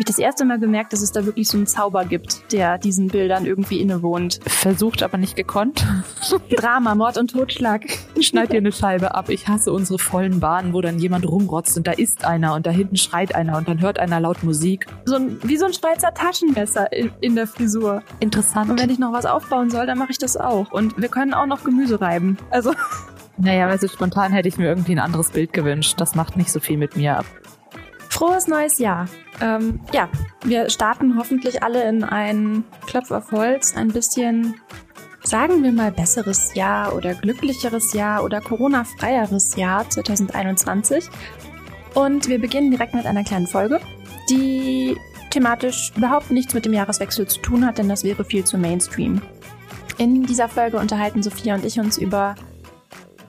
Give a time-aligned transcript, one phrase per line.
[0.00, 3.08] ich das erste Mal gemerkt, dass es da wirklich so einen Zauber gibt, der diesen
[3.08, 4.40] Bildern irgendwie innewohnt.
[4.46, 5.84] Versucht, aber nicht gekonnt.
[6.56, 7.82] Drama, Mord und Totschlag.
[8.20, 9.28] Schneid dir eine Scheibe ab.
[9.28, 12.70] Ich hasse unsere vollen Bahnen, wo dann jemand rumrotzt und da ist einer und da
[12.70, 14.86] hinten schreit einer und dann hört einer laut Musik.
[15.04, 18.02] So ein, wie so ein Schweizer Taschenmesser in, in der Frisur.
[18.20, 18.70] Interessant.
[18.70, 20.72] Und wenn ich noch was aufbauen soll, dann mache ich das auch.
[20.72, 22.38] Und wir können auch noch Gemüse reiben.
[22.50, 22.72] Also.
[23.38, 25.94] Naja, also spontan hätte ich mir irgendwie ein anderes Bild gewünscht.
[25.96, 27.24] Das macht nicht so viel mit mir ab.
[28.22, 29.08] Frohes neues Jahr.
[29.40, 30.08] Ähm, ja,
[30.44, 34.54] wir starten hoffentlich alle in ein Klopf auf Holz, ein bisschen,
[35.24, 41.08] sagen wir mal, besseres Jahr oder glücklicheres Jahr oder Corona-freieres Jahr 2021.
[41.94, 43.80] Und wir beginnen direkt mit einer kleinen Folge,
[44.30, 44.96] die
[45.30, 49.20] thematisch überhaupt nichts mit dem Jahreswechsel zu tun hat, denn das wäre viel zu Mainstream.
[49.98, 52.36] In dieser Folge unterhalten Sophia und ich uns über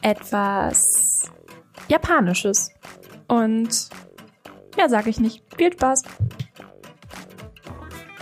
[0.03, 1.31] etwas
[1.87, 2.69] Japanisches.
[3.27, 3.89] Und
[4.77, 5.43] Mehr sage ich nicht.
[5.57, 6.03] Viel Spaß.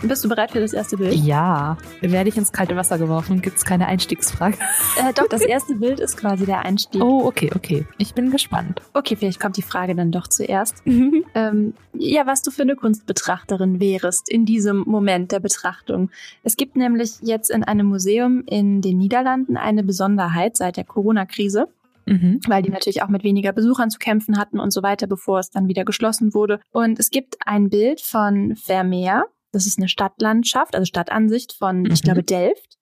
[0.04, 1.14] Bist du bereit für das erste Bild?
[1.14, 1.78] Ja.
[2.02, 3.42] Werde ich ins kalte Wasser geworfen?
[3.42, 4.58] Gibt es keine Einstiegsfrage?
[4.98, 7.04] Äh, doch, das erste Bild ist quasi der Einstieg.
[7.04, 7.86] Oh, okay, okay.
[8.00, 8.82] Ich bin gespannt.
[8.94, 10.82] Okay, vielleicht kommt die Frage dann doch zuerst.
[11.36, 16.10] ähm, ja, was du für eine Kunstbetrachterin wärest in diesem Moment der Betrachtung.
[16.42, 21.68] Es gibt nämlich jetzt in einem Museum in den Niederlanden eine Besonderheit seit der Corona-Krise
[22.06, 22.40] mhm.
[22.48, 25.50] weil die natürlich auch mit weniger Besuchern zu kämpfen hatten und so weiter, bevor es
[25.50, 26.60] dann wieder geschlossen wurde.
[26.72, 29.26] Und es gibt ein Bild von Vermeer.
[29.52, 31.92] Das ist eine Stadtlandschaft, also Stadtansicht von, mhm.
[31.92, 32.78] ich glaube, Delft.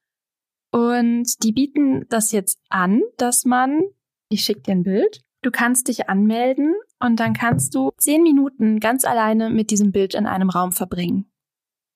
[0.72, 3.82] Und die bieten das jetzt an, dass man,
[4.30, 8.80] ich schicke dir ein Bild, du kannst dich anmelden und dann kannst du zehn Minuten
[8.80, 11.32] ganz alleine mit diesem Bild in einem Raum verbringen.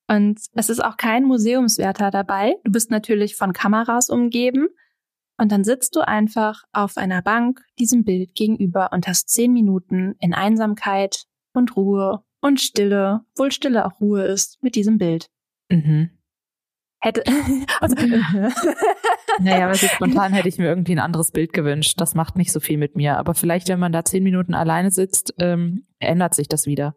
[0.08, 2.56] Und es ist auch kein Museumswärter dabei.
[2.64, 4.68] Du bist natürlich von Kameras umgeben,
[5.38, 10.16] und dann sitzt du einfach auf einer Bank diesem Bild gegenüber und hast zehn Minuten
[10.20, 15.30] in Einsamkeit und Ruhe und Stille, wohl Stille auch Ruhe ist, mit diesem Bild.
[15.70, 16.10] Mhm.
[17.00, 17.24] Hätte.
[17.82, 17.96] Also,
[19.40, 22.00] naja, also spontan hätte ich mir irgendwie ein anderes Bild gewünscht.
[22.00, 23.18] Das macht nicht so viel mit mir.
[23.18, 26.96] Aber vielleicht, wenn man da zehn Minuten alleine sitzt, ähm, ändert sich das wieder.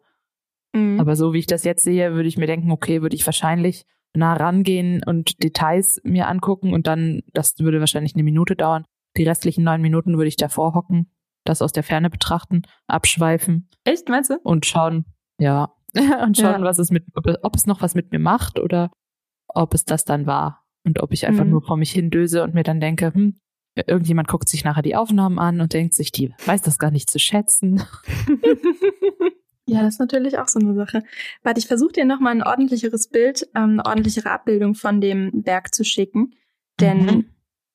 [0.73, 0.99] Mhm.
[0.99, 3.85] Aber so wie ich das jetzt sehe, würde ich mir denken, okay, würde ich wahrscheinlich
[4.15, 8.85] nah rangehen und Details mir angucken und dann, das würde wahrscheinlich eine Minute dauern.
[9.17, 11.11] Die restlichen neun Minuten würde ich davor hocken,
[11.45, 13.69] das aus der Ferne betrachten, abschweifen.
[13.83, 14.39] Echt, meinst du?
[14.43, 15.05] Und schauen,
[15.39, 15.73] ja,
[16.23, 16.63] und schauen, ja.
[16.63, 18.91] was es mit, ob, es noch was mit mir macht oder
[19.47, 20.63] ob es das dann war.
[20.83, 21.51] Und ob ich einfach mhm.
[21.51, 23.39] nur vor mich hin döse und mir dann denke, hm,
[23.75, 27.09] irgendjemand guckt sich nachher die Aufnahmen an und denkt sich, die weiß das gar nicht
[27.09, 27.83] zu schätzen.
[29.69, 31.03] Ja, das ist natürlich auch so eine Sache.
[31.43, 35.75] Warte, ich versuche dir nochmal ein ordentlicheres Bild, ähm, eine ordentlichere Abbildung von dem Berg
[35.75, 36.35] zu schicken.
[36.79, 37.25] Denn mhm.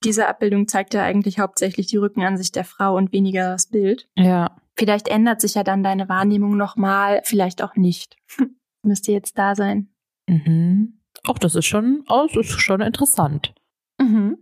[0.02, 4.08] diese Abbildung zeigt ja eigentlich hauptsächlich die Rückenansicht der Frau und weniger das Bild.
[4.16, 4.56] Ja.
[4.74, 8.16] Vielleicht ändert sich ja dann deine Wahrnehmung nochmal, vielleicht auch nicht.
[8.82, 9.92] Müsste jetzt da sein.
[10.26, 10.98] Mhm.
[11.24, 13.54] Auch das ist schon, oh, das ist schon interessant.
[14.00, 14.38] Mhm.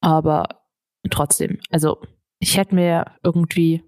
[0.00, 0.64] Aber
[1.10, 2.00] trotzdem, also
[2.38, 3.84] ich hätte mir irgendwie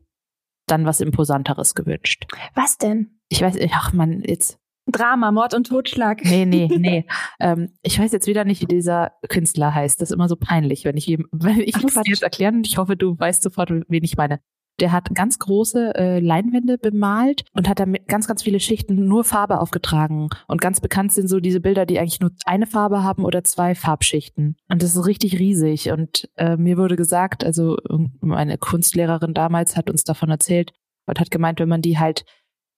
[0.67, 2.27] dann was Imposanteres gewünscht.
[2.55, 3.21] Was denn?
[3.29, 4.59] Ich weiß, ach man, jetzt.
[4.87, 6.23] Drama, Mord und Totschlag.
[6.25, 7.07] Nee, nee, nee.
[7.41, 10.01] ähm, ich weiß jetzt wieder nicht, wie dieser Künstler heißt.
[10.01, 12.09] Das ist immer so peinlich, wenn ich ihm, wenn ich ach, muss Quatsch.
[12.09, 14.41] jetzt erklären und ich hoffe, du weißt sofort, wen ich meine.
[14.81, 19.25] Der hat ganz große äh, Leinwände bemalt und hat damit ganz, ganz viele Schichten nur
[19.25, 20.29] Farbe aufgetragen.
[20.49, 23.75] Und ganz bekannt sind so diese Bilder, die eigentlich nur eine Farbe haben oder zwei
[23.75, 24.57] Farbschichten.
[24.69, 25.91] Und das ist richtig riesig.
[25.91, 27.77] Und äh, mir wurde gesagt, also
[28.21, 30.73] meine Kunstlehrerin damals hat uns davon erzählt
[31.06, 32.25] und hat gemeint, wenn man die halt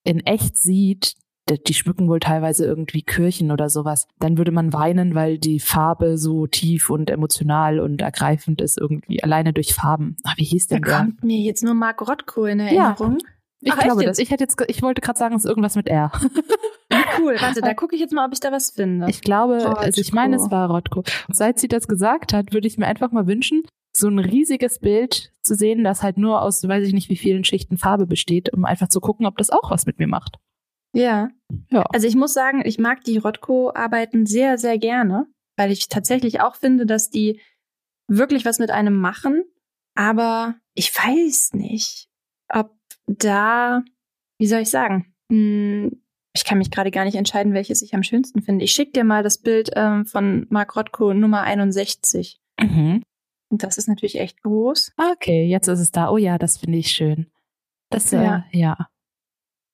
[0.04, 1.14] in echt sieht,
[1.48, 6.18] die schmücken wohl teilweise irgendwie Kirchen oder sowas, dann würde man weinen, weil die Farbe
[6.18, 10.16] so tief und emotional und ergreifend ist irgendwie alleine durch Farben.
[10.24, 10.98] Ach, wie hieß denn da der?
[10.98, 13.18] kommt mir jetzt nur Mark Rothko in Erinnerung.
[13.20, 13.30] Ja.
[13.60, 14.18] Ich Ach, glaube das.
[14.18, 16.12] Ich hätte jetzt, ich wollte gerade sagen, es ist irgendwas mit R.
[17.18, 17.36] cool.
[17.40, 19.08] Warte, da gucke ich jetzt mal, ob ich da was finde.
[19.08, 19.80] Ich glaube, Rothko.
[19.80, 21.04] also ich meine, es war Rothko.
[21.32, 25.32] Seit sie das gesagt hat, würde ich mir einfach mal wünschen, so ein riesiges Bild
[25.42, 28.64] zu sehen, das halt nur aus, weiß ich nicht, wie vielen Schichten Farbe besteht, um
[28.64, 30.36] einfach zu gucken, ob das auch was mit mir macht.
[30.96, 31.28] Ja.
[31.70, 31.82] ja.
[31.92, 35.26] Also ich muss sagen, ich mag die Rothko-Arbeiten sehr, sehr gerne,
[35.56, 37.40] weil ich tatsächlich auch finde, dass die
[38.08, 39.44] wirklich was mit einem machen.
[39.94, 42.08] Aber ich weiß nicht,
[42.48, 42.70] ob
[43.06, 43.82] da,
[44.38, 46.02] wie soll ich sagen, hm,
[46.34, 48.64] ich kann mich gerade gar nicht entscheiden, welches ich am schönsten finde.
[48.64, 52.40] Ich schicke dir mal das Bild ähm, von Mark Rothko Nummer 61.
[52.58, 53.02] Mhm.
[53.50, 54.92] Und das ist natürlich echt groß.
[55.12, 56.10] Okay, jetzt ist es da.
[56.10, 57.30] Oh ja, das finde ich schön.
[57.90, 58.88] Das, äh, ja.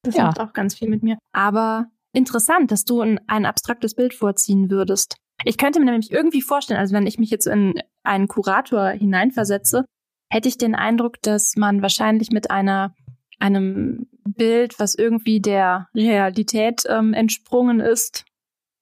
[0.02, 0.26] Das ja.
[0.26, 1.18] macht auch ganz viel mit mir.
[1.32, 5.16] Aber interessant, dass du ein, ein abstraktes Bild vorziehen würdest.
[5.44, 9.84] Ich könnte mir nämlich irgendwie vorstellen, also wenn ich mich jetzt in einen Kurator hineinversetze,
[10.30, 12.94] hätte ich den Eindruck, dass man wahrscheinlich mit einer
[13.38, 18.24] einem Bild, was irgendwie der Realität ähm, entsprungen ist.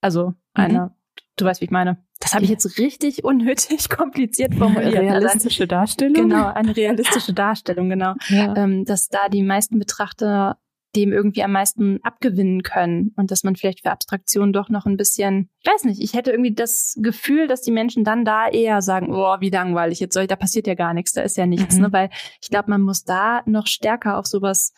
[0.02, 0.90] Also eine, mhm.
[1.37, 2.05] du weißt, wie ich meine.
[2.20, 4.96] Das habe ich jetzt richtig unnötig kompliziert formuliert.
[4.96, 6.28] Eine realistische Darstellung?
[6.28, 8.14] Genau, eine realistische Darstellung, genau.
[8.28, 8.55] Ja.
[8.55, 10.58] Ähm, dass da die meisten Betrachter
[10.96, 14.96] dem irgendwie am meisten abgewinnen können und dass man vielleicht für Abstraktion doch noch ein
[14.96, 18.82] bisschen, ich weiß nicht, ich hätte irgendwie das Gefühl, dass die Menschen dann da eher
[18.82, 21.46] sagen, oh, wie langweilig jetzt soll ich, da passiert ja gar nichts, da ist ja
[21.46, 21.82] nichts, mhm.
[21.82, 22.10] ne, weil
[22.42, 24.72] ich glaube, man muss da noch stärker auf sowas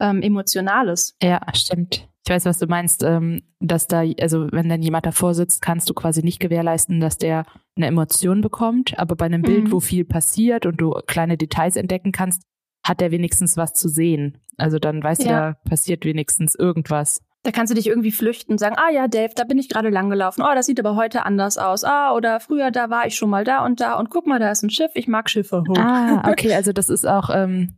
[0.00, 1.16] ähm, Emotionales.
[1.22, 2.08] Ja, stimmt.
[2.24, 5.88] Ich weiß, was du meinst, ähm, dass da, also wenn dann jemand davor sitzt, kannst
[5.88, 9.46] du quasi nicht gewährleisten, dass der eine Emotion bekommt, aber bei einem mhm.
[9.46, 12.42] Bild, wo viel passiert und du kleine Details entdecken kannst,
[12.82, 14.38] hat er wenigstens was zu sehen.
[14.56, 15.26] Also dann weißt ja.
[15.26, 17.22] du, da passiert wenigstens irgendwas.
[17.44, 19.90] Da kannst du dich irgendwie flüchten und sagen, ah ja, Dave, da bin ich gerade
[19.90, 20.42] lang gelaufen.
[20.42, 21.84] Oh, das sieht aber heute anders aus.
[21.84, 24.50] Ah, oder früher, da war ich schon mal da und da und guck mal, da
[24.50, 24.90] ist ein Schiff.
[24.94, 25.62] Ich mag Schiffe.
[25.68, 25.78] Hoch.
[25.78, 27.76] Ah, okay, also das ist auch, ähm,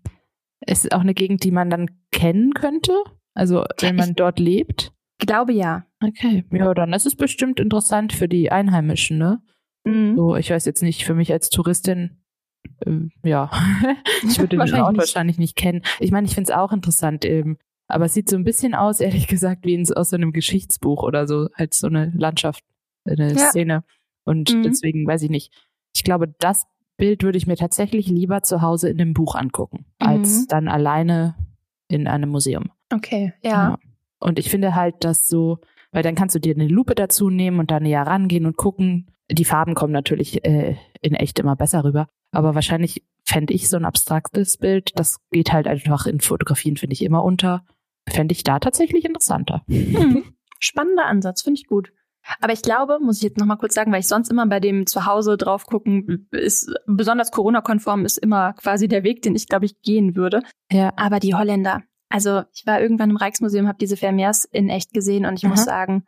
[0.67, 2.93] ist auch eine Gegend, die man dann kennen könnte.
[3.35, 4.93] Also wenn man ich dort lebt.
[5.19, 5.85] Glaube ja.
[6.03, 9.43] Okay, ja, dann ist es bestimmt interessant für die Einheimischen, ne?
[9.85, 10.17] Mhm.
[10.17, 12.20] So, ich weiß jetzt nicht, für mich als Touristin
[12.87, 13.51] ähm, ja,
[14.23, 15.83] ich würde den Ort wahrscheinlich nicht kennen.
[15.99, 17.59] Ich meine, ich finde es auch interessant, eben.
[17.89, 21.03] aber es sieht so ein bisschen aus, ehrlich gesagt, wie in, aus so einem Geschichtsbuch
[21.03, 22.65] oder so, halt so eine Landschaft,
[23.05, 23.49] eine ja.
[23.49, 23.85] Szene.
[24.25, 24.63] Und mhm.
[24.63, 25.53] deswegen weiß ich nicht.
[25.95, 26.67] Ich glaube, das
[26.97, 30.07] Bild würde ich mir tatsächlich lieber zu Hause in einem Buch angucken, mhm.
[30.07, 31.35] als dann alleine
[31.89, 32.71] in einem Museum.
[32.93, 33.51] Okay, ja.
[33.51, 33.79] ja.
[34.19, 35.59] Und ich finde halt, dass so,
[35.93, 39.11] weil dann kannst du dir eine Lupe dazu nehmen und da näher rangehen und gucken.
[39.31, 42.09] Die Farben kommen natürlich äh, in echt immer besser rüber.
[42.33, 46.95] Aber wahrscheinlich fände ich so ein abstraktes Bild, das geht halt einfach in Fotografien, finde
[46.95, 47.65] ich, immer unter.
[48.09, 49.63] Fände ich da tatsächlich interessanter.
[49.69, 50.25] Hm.
[50.59, 51.93] Spannender Ansatz, finde ich gut.
[52.41, 54.61] Aber ich glaube, muss ich jetzt noch mal kurz sagen, weil ich sonst immer bei
[54.61, 59.65] dem Zuhause drauf gucken, ist besonders Corona-konform ist immer quasi der Weg, den ich glaube
[59.65, 60.43] ich gehen würde.
[60.71, 60.93] Ja.
[60.97, 65.25] Aber die Holländer, also ich war irgendwann im Rijksmuseum, habe diese Vermeers in echt gesehen
[65.25, 65.51] und ich Aha.
[65.51, 66.05] muss sagen,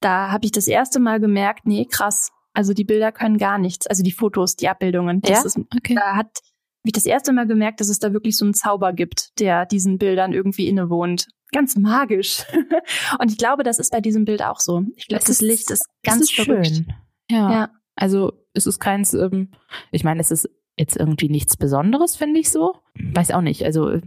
[0.00, 3.86] da habe ich das erste Mal gemerkt, nee, krass, also die Bilder können gar nichts.
[3.86, 5.20] Also die Fotos, die Abbildungen.
[5.20, 5.42] Das ja?
[5.42, 5.94] ist, okay.
[5.94, 6.40] Da hat
[6.84, 9.64] habe ich das erste Mal gemerkt, dass es da wirklich so einen Zauber gibt, der
[9.64, 11.28] diesen Bildern irgendwie innewohnt.
[11.50, 12.44] Ganz magisch.
[13.18, 14.82] Und ich glaube, das ist bei diesem Bild auch so.
[14.96, 16.66] Ich glaube, das Licht ist ganz ist verrückt.
[16.66, 16.92] Schön.
[17.30, 17.50] Ja.
[17.50, 17.70] ja.
[17.96, 19.52] Also es ist keins, ähm,
[19.92, 22.74] ich meine, es ist jetzt irgendwie nichts Besonderes, finde ich so.
[23.00, 23.64] Weiß auch nicht.
[23.64, 24.02] Also äh,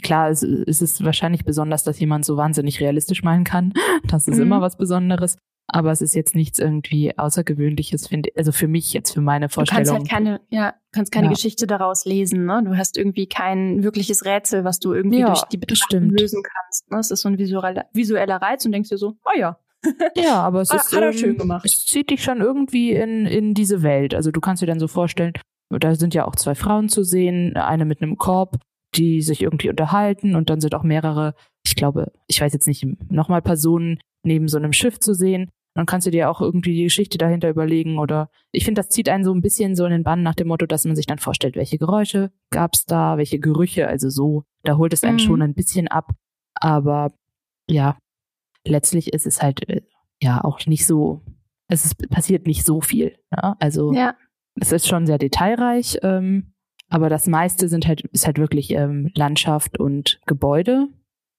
[0.00, 3.72] klar, es, es ist wahrscheinlich besonders, dass jemand so wahnsinnig realistisch malen kann.
[4.06, 4.42] Das ist mhm.
[4.42, 5.36] immer was Besonderes.
[5.66, 8.36] Aber es ist jetzt nichts irgendwie Außergewöhnliches, finde ich.
[8.36, 9.84] Also für mich jetzt, für meine Vorstellung.
[9.84, 11.32] Du kannst halt keine, ja, kannst keine ja.
[11.32, 12.62] Geschichte daraus lesen, ne?
[12.64, 16.90] Du hast irgendwie kein wirkliches Rätsel, was du irgendwie ja, durch die Betrachtung lösen kannst.
[16.90, 16.98] Ne?
[16.98, 19.58] Es ist so ein visueller, visueller Reiz und denkst dir so, oh ja.
[20.16, 21.64] Ja, aber es ist, hat er schön gemacht.
[21.64, 24.14] Es zieht dich schon irgendwie in, in diese Welt.
[24.14, 25.32] Also du kannst dir dann so vorstellen,
[25.70, 28.58] da sind ja auch zwei Frauen zu sehen, eine mit einem Korb,
[28.94, 31.34] die sich irgendwie unterhalten und dann sind auch mehrere,
[31.64, 35.50] ich glaube, ich weiß jetzt nicht, nochmal Personen, neben so einem Schiff zu sehen.
[35.74, 39.08] Dann kannst du dir auch irgendwie die Geschichte dahinter überlegen oder ich finde, das zieht
[39.08, 41.18] einen so ein bisschen so in den Bann nach dem Motto, dass man sich dann
[41.18, 45.20] vorstellt, welche Geräusche gab's da, welche Gerüche, also so, da holt es einen mhm.
[45.20, 46.10] schon ein bisschen ab.
[46.54, 47.12] Aber
[47.68, 47.98] ja,
[48.64, 49.82] letztlich ist es halt äh,
[50.22, 51.22] ja auch nicht so,
[51.68, 53.18] es ist, passiert nicht so viel.
[53.32, 53.56] Ne?
[53.58, 54.14] Also ja.
[54.60, 56.54] es ist schon sehr detailreich, ähm,
[56.88, 60.88] aber das meiste sind halt, ist halt wirklich ähm, Landschaft und Gebäude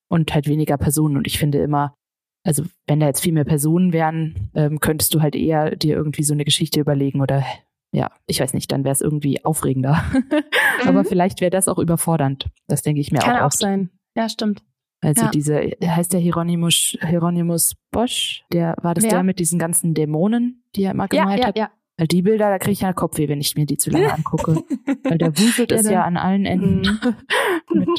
[0.07, 1.17] und halt weniger Personen.
[1.17, 1.95] Und ich finde immer,
[2.43, 6.23] also wenn da jetzt viel mehr Personen wären, ähm, könntest du halt eher dir irgendwie
[6.23, 7.43] so eine Geschichte überlegen oder
[7.91, 10.03] ja, ich weiß nicht, dann wäre es irgendwie aufregender.
[10.13, 10.87] mhm.
[10.87, 12.49] Aber vielleicht wäre das auch überfordernd.
[12.67, 13.37] Das denke ich mir Kann auch.
[13.37, 13.89] Kann auch sein.
[14.15, 14.63] Ja, stimmt.
[15.01, 15.31] Also ja.
[15.31, 19.11] diese, heißt der Hieronymus, Hieronymus Bosch, der, war das ja.
[19.11, 21.57] der mit diesen ganzen Dämonen, die er immer gemalt ja, hat?
[21.57, 24.13] Ja, Weil die Bilder, da kriege ich ja Kopfweh, wenn ich mir die zu lange
[24.13, 24.63] angucke.
[25.03, 26.81] Weil der wuselt es ja an allen Enden.
[26.81, 27.15] Mhm.
[27.79, 27.89] mit,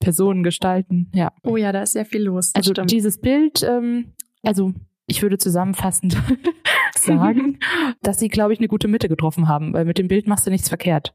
[0.00, 1.32] Personen gestalten, ja.
[1.42, 2.52] Oh ja, da ist sehr viel los.
[2.54, 2.90] Also stimmt.
[2.90, 4.74] dieses Bild, ähm, also
[5.06, 6.16] ich würde zusammenfassend
[6.94, 7.58] sagen,
[8.02, 10.50] dass sie, glaube ich, eine gute Mitte getroffen haben, weil mit dem Bild machst du
[10.50, 11.14] nichts verkehrt.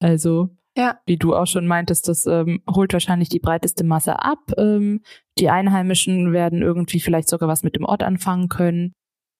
[0.00, 0.98] Also, ja.
[1.06, 4.52] wie du auch schon meintest, das ähm, holt wahrscheinlich die breiteste Masse ab.
[4.58, 5.00] Ähm,
[5.38, 8.92] die Einheimischen werden irgendwie vielleicht sogar was mit dem Ort anfangen können.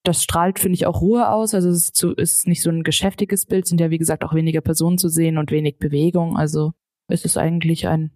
[0.05, 1.55] Das strahlt, finde ich, auch Ruhe aus.
[1.55, 4.35] Also es ist, so, ist nicht so ein geschäftiges Bild, sind ja wie gesagt auch
[4.35, 6.37] weniger Personen zu sehen und wenig Bewegung.
[6.37, 6.73] Also
[7.09, 8.11] es ist eigentlich ein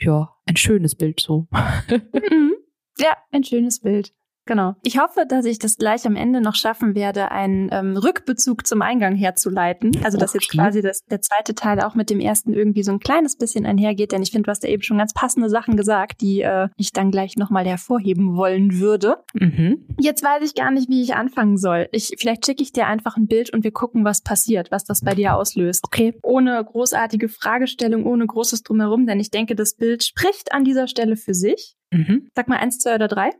[0.00, 1.48] ja, ein schönes Bild so.
[1.90, 2.54] Mhm.
[2.98, 4.14] Ja, ein schönes Bild.
[4.46, 4.74] Genau.
[4.82, 8.80] Ich hoffe, dass ich das gleich am Ende noch schaffen werde, einen ähm, Rückbezug zum
[8.80, 9.90] Eingang herzuleiten.
[10.04, 13.00] Also dass jetzt quasi das, der zweite Teil auch mit dem ersten irgendwie so ein
[13.00, 16.20] kleines bisschen einhergeht, denn ich finde, du hast ja eben schon ganz passende Sachen gesagt,
[16.20, 19.16] die äh, ich dann gleich nochmal hervorheben wollen würde.
[19.34, 19.84] Mhm.
[19.98, 21.88] Jetzt weiß ich gar nicht, wie ich anfangen soll.
[21.90, 25.00] Ich, vielleicht schicke ich dir einfach ein Bild und wir gucken, was passiert, was das
[25.00, 25.82] bei dir auslöst.
[25.84, 26.16] Okay.
[26.22, 31.16] Ohne großartige Fragestellung, ohne großes Drumherum, denn ich denke, das Bild spricht an dieser Stelle
[31.16, 31.74] für sich.
[31.92, 32.28] Mhm.
[32.34, 33.30] Sag mal eins, zwei oder drei.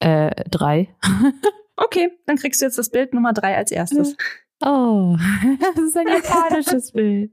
[0.00, 0.94] Äh, drei.
[1.76, 4.16] okay, dann kriegst du jetzt das Bild Nummer drei als erstes.
[4.64, 5.16] Oh,
[5.74, 7.32] das ist ein japanisches Bild.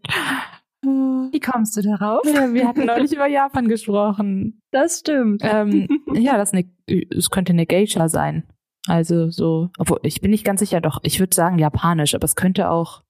[0.83, 2.21] Wie kommst du darauf?
[2.25, 4.61] Ja, wir hatten neulich über Japan gesprochen.
[4.71, 5.41] Das stimmt.
[5.43, 8.43] Ähm, ja, das, ne, es könnte eine Geisha sein.
[8.87, 12.35] Also so, obwohl ich bin nicht ganz sicher, doch ich würde sagen japanisch, aber es
[12.35, 13.01] könnte auch,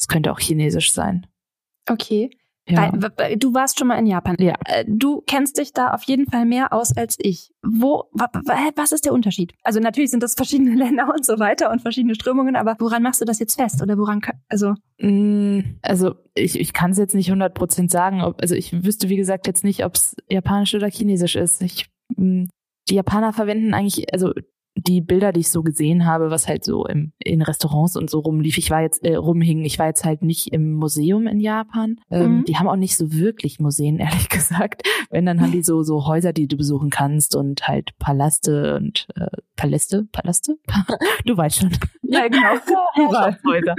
[0.00, 1.26] es könnte auch chinesisch sein.
[1.86, 2.30] Okay.
[2.68, 2.90] Ja.
[3.36, 4.36] Du warst schon mal in Japan.
[4.38, 4.54] Ja.
[4.64, 7.50] Äh, du kennst dich da auf jeden Fall mehr aus als ich.
[7.62, 9.54] Wo, was ist der Unterschied?
[9.62, 13.20] Also natürlich sind das verschiedene Länder und so weiter und verschiedene Strömungen, aber woran machst
[13.20, 13.82] du das jetzt fest?
[13.82, 14.74] Oder woran, also?
[15.00, 18.22] Mm, also ich, ich kann es jetzt nicht 100 Prozent sagen.
[18.22, 21.62] Ob, also ich wüsste, wie gesagt, jetzt nicht, ob es japanisch oder chinesisch ist.
[21.62, 22.44] Ich, mm,
[22.88, 24.32] die Japaner verwenden eigentlich, also
[24.86, 28.20] die Bilder, die ich so gesehen habe, was halt so im, in Restaurants und so
[28.20, 31.96] rumlief, ich war jetzt äh, rumhing, ich war jetzt halt nicht im Museum in Japan.
[32.10, 32.44] Ähm, mhm.
[32.44, 34.82] Die haben auch nicht so wirklich Museen, ehrlich gesagt.
[35.10, 39.08] Wenn, dann haben die so so Häuser, die du besuchen kannst und halt Palaste und
[39.16, 40.56] äh, Paläste, Palaste?
[41.24, 41.76] du weißt schon.
[42.02, 42.54] Ja, genau.
[43.46, 43.74] Häuser.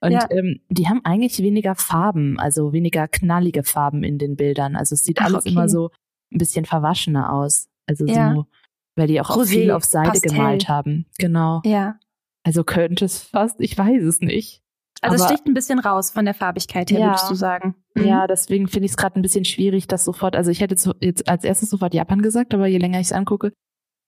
[0.00, 0.26] Und ja.
[0.30, 4.76] ähm, die haben eigentlich weniger Farben, also weniger knallige Farben in den Bildern.
[4.76, 5.50] Also es sieht Ach, alles okay.
[5.50, 5.90] immer so
[6.32, 7.68] ein bisschen verwaschener aus.
[7.86, 8.34] Also ja.
[8.34, 8.46] so
[8.96, 10.32] weil die auch Rosé, viel auf Seide Pastell.
[10.32, 11.06] gemalt haben.
[11.18, 11.60] Genau.
[11.64, 11.98] Ja.
[12.44, 14.62] Also könnte es fast, ich weiß es nicht.
[15.00, 17.74] Also es sticht ein bisschen raus von der Farbigkeit her, ja, würdest du sagen.
[17.94, 18.04] Mhm.
[18.04, 21.28] Ja, deswegen finde ich es gerade ein bisschen schwierig, das sofort, also ich hätte jetzt
[21.28, 23.52] als erstes sofort Japan gesagt, aber je länger ich es angucke,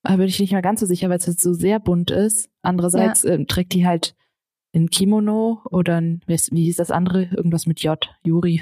[0.04, 2.50] bin ich nicht mehr ganz so sicher, weil es jetzt so sehr bunt ist.
[2.62, 3.32] Andererseits ja.
[3.32, 4.14] äh, trägt die halt
[4.72, 7.24] in Kimono oder ein, wie hieß das andere?
[7.24, 8.60] Irgendwas mit J, Yuri,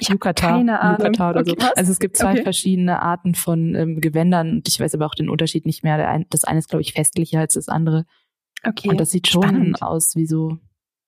[0.00, 0.58] Yukata.
[0.58, 1.66] Yukata oder okay, so.
[1.76, 2.42] Also es gibt zwei okay.
[2.42, 6.24] verschiedene Arten von ähm, Gewändern und ich weiß aber auch den Unterschied nicht mehr.
[6.30, 8.04] Das eine ist, glaube ich, festlicher als das andere.
[8.64, 8.88] Okay.
[8.88, 9.82] Und das sieht schon Spannend.
[9.82, 10.58] aus wie so,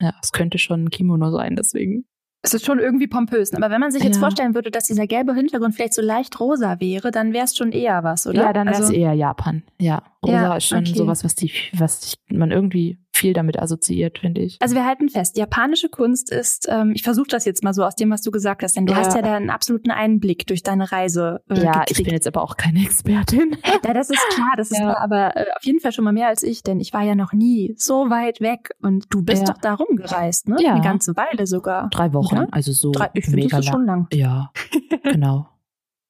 [0.01, 2.05] ja, es könnte schon ein Kimono sein, deswegen.
[2.43, 3.55] Es ist schon irgendwie pompös.
[3.55, 4.21] Aber wenn man sich jetzt ja.
[4.21, 7.73] vorstellen würde, dass dieser gelbe Hintergrund vielleicht so leicht rosa wäre, dann wäre es schon
[7.73, 8.43] eher was, oder?
[8.43, 9.63] Ja, dann wäre es also, eher Japan.
[9.81, 10.95] Ja, rosa ja, ist schon okay.
[10.95, 14.57] sowas, was die, was man irgendwie viel damit assoziiert, finde ich.
[14.61, 17.95] Also wir halten fest, japanische Kunst ist, ähm, ich versuche das jetzt mal so aus
[17.95, 18.99] dem, was du gesagt hast, denn du ja.
[18.99, 21.41] hast ja da einen absoluten Einblick durch deine Reise.
[21.49, 21.91] Äh, ja, gekriegt.
[21.93, 23.57] ich bin jetzt aber auch keine Expertin.
[23.85, 24.97] Ja, das ist klar, das ist ja.
[24.97, 27.33] aber äh, auf jeden Fall schon mal mehr als ich, denn ich war ja noch
[27.33, 29.53] nie so weit weg und du bist ja.
[29.53, 30.57] doch da rumgereist, ne?
[30.61, 30.75] Ja.
[30.75, 31.89] Eine ganze Weile sogar.
[31.91, 32.47] Drei Wochen, ja?
[32.51, 34.07] also so Drei, ich mega das ist schon lang.
[34.13, 34.53] Ja,
[35.03, 35.49] genau.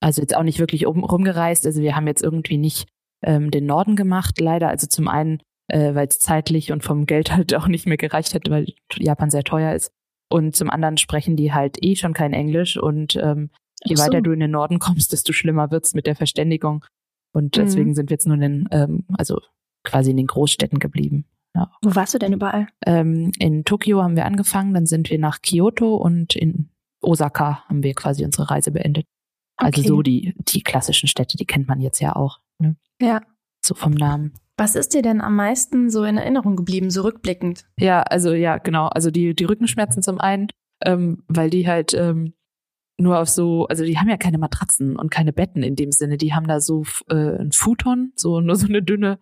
[0.00, 2.86] Also jetzt auch nicht wirklich rumgereist, also wir haben jetzt irgendwie nicht
[3.22, 4.68] ähm, den Norden gemacht, leider.
[4.68, 8.34] Also zum einen äh, weil es zeitlich und vom Geld halt auch nicht mehr gereicht
[8.34, 8.66] hätte, weil
[8.96, 9.92] Japan sehr teuer ist.
[10.30, 13.50] Und zum anderen sprechen die halt eh schon kein Englisch und ähm,
[13.84, 14.02] je so.
[14.02, 16.84] weiter du in den Norden kommst, desto schlimmer wird's mit der Verständigung.
[17.32, 17.62] Und mhm.
[17.62, 17.94] deswegen mhm.
[17.94, 19.40] sind wir jetzt nur in den, ähm, also
[19.84, 21.26] quasi in den Großstädten geblieben.
[21.54, 21.70] Ja.
[21.82, 22.66] Wo warst du denn überall?
[22.84, 27.82] Ähm, in Tokio haben wir angefangen, dann sind wir nach Kyoto und in Osaka haben
[27.82, 29.06] wir quasi unsere Reise beendet.
[29.56, 29.80] Also okay.
[29.82, 32.40] Also so die, die klassischen Städte, die kennt man jetzt ja auch.
[32.58, 32.76] Ne?
[33.00, 33.20] Ja.
[33.64, 34.34] So vom Namen.
[34.56, 37.66] Was ist dir denn am meisten so in Erinnerung geblieben, so rückblickend?
[37.78, 38.86] Ja, also ja, genau.
[38.86, 40.48] Also die, die Rückenschmerzen zum einen,
[40.84, 42.34] ähm, weil die halt ähm,
[42.96, 46.18] nur auf so, also die haben ja keine Matratzen und keine Betten in dem Sinne.
[46.18, 49.18] Die haben da so äh, ein Futon, so nur so eine dünne,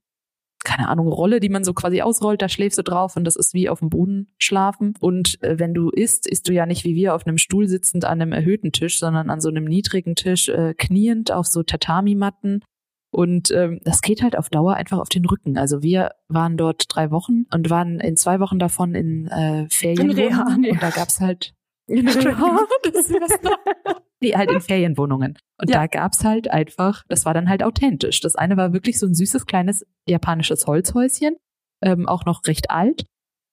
[0.65, 3.55] keine Ahnung, Rolle, die man so quasi ausrollt, da schläfst du drauf und das ist
[3.55, 4.95] wie auf dem Boden schlafen.
[5.01, 8.05] Und äh, wenn du isst, isst du ja nicht wie wir auf einem Stuhl sitzend
[8.05, 12.63] an einem erhöhten Tisch, sondern an so einem niedrigen Tisch, äh, kniend auf so Tatami-Matten
[13.15, 15.59] und ähm, das geht halt auf Dauer einfach auf den Rücken.
[15.59, 20.11] Also wir waren dort drei Wochen und waren in zwei Wochen davon in äh, Ferien.
[20.11, 20.71] In Reha, nee.
[20.71, 21.53] Und da gab's halt
[21.87, 23.11] in Reha, das
[24.23, 25.37] nee, halt in Ferienwohnungen.
[25.61, 25.81] Und ja.
[25.81, 28.21] da gab's halt einfach, das war dann halt authentisch.
[28.21, 31.37] Das eine war wirklich so ein süßes kleines japanisches Holzhäuschen,
[31.83, 33.05] ähm, auch noch recht alt.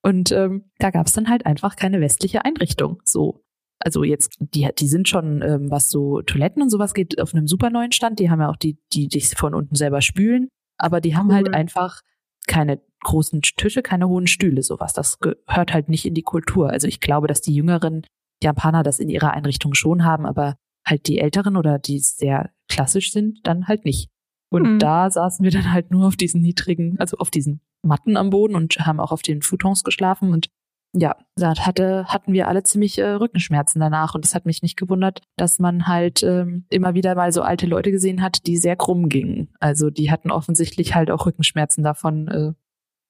[0.01, 3.01] Und ähm, da gab's dann halt einfach keine westliche Einrichtung.
[3.03, 3.43] So
[3.79, 7.47] also jetzt, die, die sind schon, ähm, was so Toiletten und sowas geht, auf einem
[7.47, 8.19] super neuen Stand.
[8.19, 10.49] Die haben ja auch die, die dich von unten selber spülen.
[10.77, 11.53] Aber die haben halt cool.
[11.53, 12.01] halt einfach
[12.47, 14.93] keine großen Tische, keine hohen Stühle, sowas.
[14.93, 16.69] Das gehört halt nicht in die Kultur.
[16.69, 18.05] Also ich glaube, dass die jüngeren
[18.41, 20.55] Japaner das in ihrer Einrichtung schon haben, aber
[20.85, 24.09] halt die älteren oder die sehr klassisch sind, dann halt nicht.
[24.51, 24.79] Und mhm.
[24.79, 28.55] da saßen wir dann halt nur auf diesen niedrigen, also auf diesen Matten am Boden
[28.55, 30.49] und haben auch auf den Futons geschlafen und
[30.93, 34.75] ja, da hatte, hatten wir alle ziemlich äh, Rückenschmerzen danach und es hat mich nicht
[34.75, 38.75] gewundert, dass man halt ähm, immer wieder mal so alte Leute gesehen hat, die sehr
[38.75, 39.49] krumm gingen.
[39.59, 42.53] Also die hatten offensichtlich halt auch Rückenschmerzen davon äh,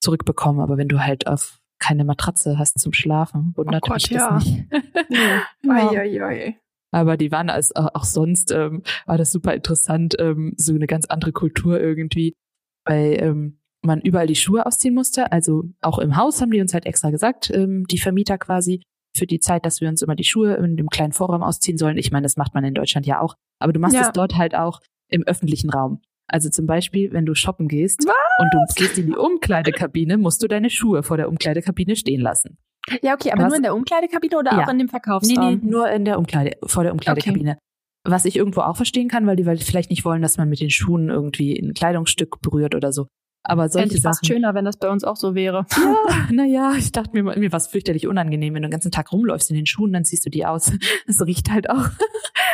[0.02, 0.62] zurückbekommen.
[0.62, 4.34] Aber wenn du halt auf keine Matratze hast zum Schlafen, wundert oh Gott, mich ja.
[4.34, 4.66] das nicht.
[5.10, 5.44] ja.
[5.70, 6.60] Ai, ai, ai.
[6.92, 11.06] Aber die waren als auch sonst ähm, war das super interessant, ähm, so eine ganz
[11.06, 12.36] andere Kultur irgendwie,
[12.84, 15.32] weil ähm, man überall die Schuhe ausziehen musste.
[15.32, 18.82] Also auch im Haus haben die uns halt extra gesagt, ähm, die Vermieter quasi
[19.16, 21.98] für die Zeit, dass wir uns immer die Schuhe in dem kleinen Vorraum ausziehen sollen.
[21.98, 24.56] Ich meine, das macht man in Deutschland ja auch, aber du machst es dort halt
[24.56, 26.02] auch im öffentlichen Raum.
[26.28, 28.16] Also zum Beispiel, wenn du shoppen gehst Was?
[28.40, 32.58] und du gehst in die Umkleidekabine, musst du deine Schuhe vor der Umkleidekabine stehen lassen.
[33.02, 33.50] Ja, okay, aber Was?
[33.50, 34.64] nur in der Umkleidekabine oder ja.
[34.64, 35.50] auch in dem Verkaufsraum?
[35.50, 37.52] Nee, nee, nur in der Umkleide, vor der Umkleidekabine.
[37.52, 37.60] Okay.
[38.06, 40.70] Was ich irgendwo auch verstehen kann, weil die vielleicht nicht wollen, dass man mit den
[40.70, 43.08] Schuhen irgendwie ein Kleidungsstück berührt oder so.
[43.44, 45.66] Aber solche Fände fast schöner, wenn das bei uns auch so wäre.
[45.76, 45.98] Ja,
[46.32, 49.50] naja, ich dachte mir, mir war es fürchterlich unangenehm, wenn du den ganzen Tag rumläufst
[49.50, 50.72] in den Schuhen, dann ziehst du die aus.
[51.08, 51.90] Das riecht halt auch.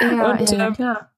[0.01, 1.12] Ja, Und, ja, ähm, klar.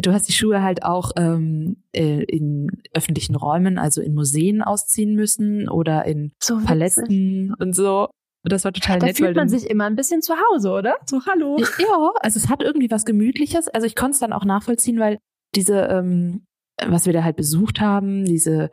[0.00, 5.14] Du hast die Schuhe halt auch ähm, äh, in öffentlichen Räumen, also in Museen ausziehen
[5.14, 8.08] müssen oder in so Palästen und so.
[8.44, 9.18] Und das war total da nett.
[9.18, 10.96] Da fühlt man sich immer ein bisschen zu Hause, oder?
[11.04, 11.58] So, hallo.
[11.58, 13.68] Ja, also es hat irgendwie was Gemütliches.
[13.68, 15.18] Also ich konnte es dann auch nachvollziehen, weil
[15.56, 16.44] diese, ähm,
[16.86, 18.70] was wir da halt besucht haben, diese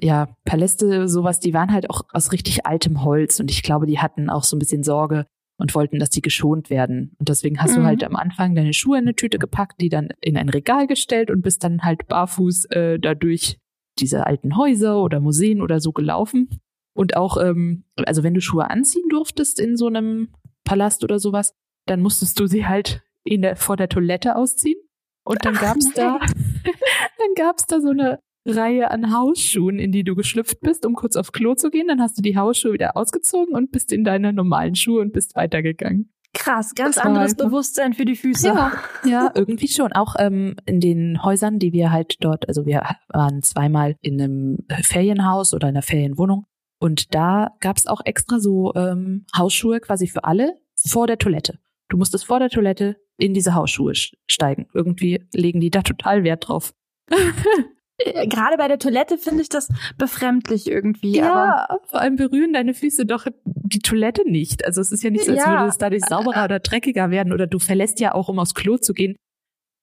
[0.00, 3.98] ja, Paläste, sowas, die waren halt auch aus richtig altem Holz und ich glaube, die
[3.98, 5.26] hatten auch so ein bisschen Sorge
[5.58, 7.14] und wollten, dass die geschont werden.
[7.18, 7.80] Und deswegen hast mhm.
[7.80, 10.86] du halt am Anfang deine Schuhe in eine Tüte gepackt, die dann in ein Regal
[10.86, 13.58] gestellt und bist dann halt barfuß äh, dadurch
[13.98, 16.60] diese alten Häuser oder Museen oder so gelaufen.
[16.94, 20.28] Und auch, ähm, also wenn du Schuhe anziehen durftest in so einem
[20.64, 21.54] Palast oder sowas,
[21.86, 24.78] dann musstest du sie halt in der, vor der Toilette ausziehen.
[25.24, 26.18] Und dann gab's da,
[26.64, 31.16] dann gab's da so eine Reihe an Hausschuhen, in die du geschlüpft bist, um kurz
[31.16, 31.88] aufs Klo zu gehen.
[31.88, 35.36] Dann hast du die Hausschuhe wieder ausgezogen und bist in deine normalen Schuhe und bist
[35.36, 36.10] weitergegangen.
[36.34, 37.46] Krass, ganz anderes einfach.
[37.46, 38.48] Bewusstsein für die Füße.
[38.48, 38.72] Ja,
[39.04, 39.92] ja irgendwie schon.
[39.92, 44.58] Auch ähm, in den Häusern, die wir halt dort, also wir waren zweimal in einem
[44.82, 46.44] Ferienhaus oder in einer Ferienwohnung.
[46.78, 51.58] Und da gab's auch extra so ähm, Hausschuhe quasi für alle vor der Toilette.
[51.88, 54.66] Du musstest vor der Toilette in diese Hausschuhe steigen.
[54.74, 56.74] Irgendwie legen die da total Wert drauf.
[57.98, 61.16] Äh, gerade bei der Toilette finde ich das befremdlich irgendwie.
[61.16, 64.64] Ja, aber vor allem berühren deine Füße doch die Toilette nicht.
[64.64, 65.50] Also es ist ja nicht so, als ja.
[65.50, 68.76] würde es dadurch sauberer oder dreckiger werden oder du verlässt ja auch, um aufs Klo
[68.76, 69.16] zu gehen.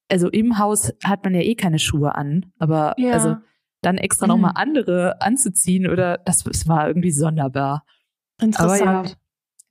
[0.09, 3.13] Also im Haus hat man ja eh keine Schuhe an, aber ja.
[3.13, 3.37] also
[3.81, 4.33] dann extra mhm.
[4.33, 7.85] nochmal andere anzuziehen oder das, das war irgendwie sonderbar.
[8.41, 8.81] Interessant.
[8.81, 9.15] Aber ja,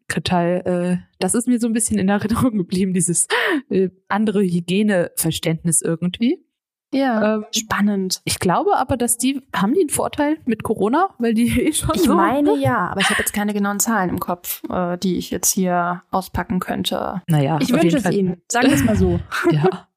[0.08, 3.26] total, äh, das ist mir so ein bisschen in Erinnerung geblieben, dieses
[3.70, 6.44] äh, andere Hygieneverständnis irgendwie.
[6.92, 8.20] Ja, ähm, spannend.
[8.24, 11.94] Ich glaube aber, dass die, haben die einen Vorteil mit Corona, weil die eh schon
[11.94, 15.16] Ich so meine ja, aber ich habe jetzt keine genauen Zahlen im Kopf, äh, die
[15.16, 17.22] ich jetzt hier auspacken könnte.
[17.28, 18.42] Naja, ich wünsche es Ihnen.
[18.50, 19.20] Sagen wir es mal so.
[19.50, 19.88] ja.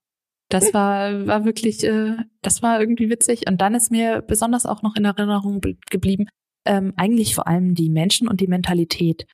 [0.49, 3.47] Das war, war wirklich, äh, das war irgendwie witzig.
[3.47, 6.27] Und dann ist mir besonders auch noch in Erinnerung geblieben,
[6.65, 9.25] ähm, eigentlich vor allem die Menschen und die Mentalität,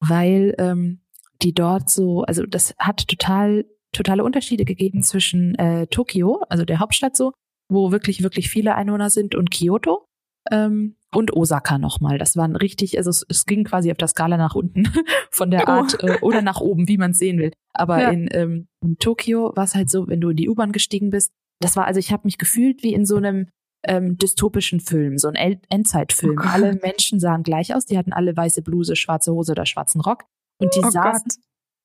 [0.00, 1.00] weil ähm,
[1.42, 6.80] die dort so, also das hat total totale Unterschiede gegeben zwischen äh, Tokio, also der
[6.80, 7.32] Hauptstadt so,
[7.68, 10.06] wo wirklich, wirklich viele Einwohner sind, und Kyoto
[10.50, 12.18] ähm, und Osaka nochmal.
[12.18, 14.84] Das waren richtig, also es, es, ging quasi auf der Skala nach unten
[15.30, 16.06] von der Art oh.
[16.06, 17.52] äh, oder nach oben, wie man es sehen will.
[17.72, 18.10] Aber ja.
[18.10, 21.30] in, ähm, in Tokio war es halt so, wenn du in die U-Bahn gestiegen bist,
[21.60, 23.48] das war, also ich habe mich gefühlt wie in so einem
[23.86, 26.38] ähm, dystopischen Film, so ein Endzeitfilm.
[26.38, 30.00] Oh alle Menschen sahen gleich aus, die hatten alle weiße Bluse, schwarze Hose oder schwarzen
[30.00, 30.24] Rock.
[30.58, 31.36] Und die oh saßen, Gott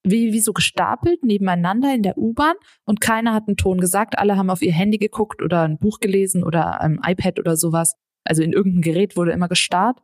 [0.04, 4.18] wie, wie so gestapelt nebeneinander in der U-Bahn und keiner hat einen Ton gesagt.
[4.18, 7.96] Alle haben auf ihr Handy geguckt oder ein Buch gelesen oder ein iPad oder sowas.
[8.24, 10.00] Also in irgendeinem Gerät wurde immer gestarrt.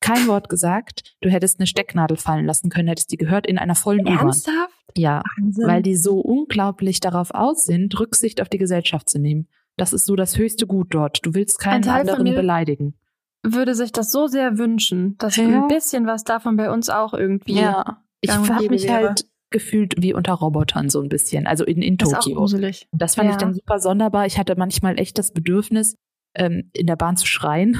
[0.00, 1.16] Kein Wort gesagt.
[1.20, 4.18] Du hättest eine Stecknadel fallen lassen können, hättest die gehört in einer vollen U-Bahn.
[4.18, 4.74] Ernsthaft?
[4.96, 5.66] Ja, Wahnsinn.
[5.68, 9.46] weil die so unglaublich darauf aus sind, Rücksicht auf die Gesellschaft zu nehmen.
[9.76, 11.24] Das ist so das höchste Gut dort.
[11.24, 12.94] Du willst keinen anderen beleidigen.
[13.42, 15.44] Würde sich das so sehr wünschen, dass ja.
[15.44, 17.60] ein bisschen was davon bei uns auch irgendwie.
[17.60, 19.08] Ja, ich habe mich wäre.
[19.08, 22.16] halt gefühlt wie unter Robotern so ein bisschen, also in, in Tokio.
[22.16, 22.88] Das, ist auch gruselig.
[22.92, 23.32] das fand ja.
[23.32, 24.26] ich dann super sonderbar.
[24.26, 25.96] Ich hatte manchmal echt das Bedürfnis,
[26.34, 27.76] ähm, in der Bahn zu schreien.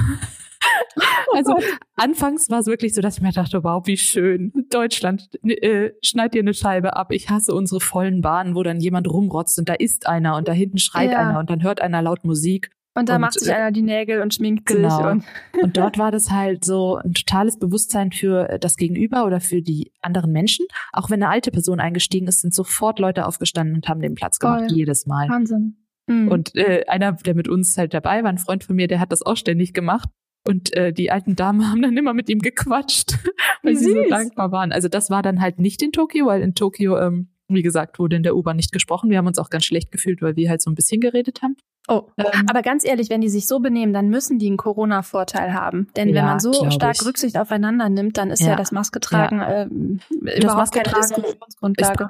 [1.34, 1.56] also
[1.94, 4.52] anfangs war es wirklich so, dass ich mir dachte, wow, wie schön.
[4.70, 7.12] Deutschland, äh, schneid dir eine Scheibe ab.
[7.12, 10.52] Ich hasse unsere vollen Bahnen, wo dann jemand rumrotzt und da ist einer und da
[10.52, 11.18] hinten schreit ja.
[11.18, 12.70] einer und dann hört einer laut Musik.
[12.94, 14.96] Und da macht sich einer die Nägel und schminkt genau.
[14.96, 15.06] sich.
[15.06, 15.24] Und,
[15.62, 19.92] und dort war das halt so ein totales Bewusstsein für das Gegenüber oder für die
[20.02, 20.66] anderen Menschen.
[20.92, 24.38] Auch wenn eine alte Person eingestiegen ist, sind sofort Leute aufgestanden und haben den Platz
[24.38, 24.76] gemacht, Voll.
[24.76, 25.28] jedes Mal.
[25.28, 25.76] Wahnsinn.
[26.06, 26.28] Mhm.
[26.28, 29.12] Und äh, einer, der mit uns halt dabei war, ein Freund von mir, der hat
[29.12, 30.08] das auch ständig gemacht.
[30.46, 33.18] Und äh, die alten Damen haben dann immer mit ihm gequatscht,
[33.62, 34.72] weil sie so dankbar waren.
[34.72, 38.16] Also das war dann halt nicht in Tokio, weil in Tokio, ähm, wie gesagt, wurde
[38.16, 39.10] in der U-Bahn nicht gesprochen.
[39.10, 41.56] Wir haben uns auch ganz schlecht gefühlt, weil wir halt so ein bisschen geredet haben.
[41.90, 45.52] Oh, ähm, aber ganz ehrlich, wenn die sich so benehmen, dann müssen die einen Corona-Vorteil
[45.52, 45.88] haben.
[45.96, 47.04] Denn ja, wenn man so stark ich.
[47.04, 49.62] Rücksicht aufeinander nimmt, dann ist ja, ja das Masketragen ja.
[49.62, 52.08] äh, das Masketragen keine Diskussionsgrundlage.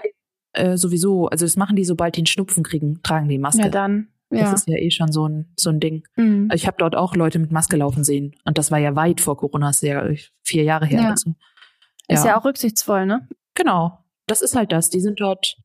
[0.52, 3.62] Äh, sowieso, also das machen die, sobald die einen Schnupfen kriegen, tragen die Maske.
[3.62, 4.08] Ja, dann.
[4.30, 4.42] Ja.
[4.42, 6.04] Das ist ja eh schon so ein, so ein Ding.
[6.16, 6.48] Mhm.
[6.50, 8.36] Also ich habe dort auch Leute mit Maske laufen sehen.
[8.44, 10.04] Und das war ja weit vor Corona, ist ja
[10.42, 11.02] vier Jahre her.
[11.02, 11.10] Ja.
[11.10, 11.34] Also.
[12.06, 13.26] Ist ja auch rücksichtsvoll, ne?
[13.54, 13.98] Genau.
[14.26, 14.90] Das ist halt das.
[14.90, 15.56] Die sind dort,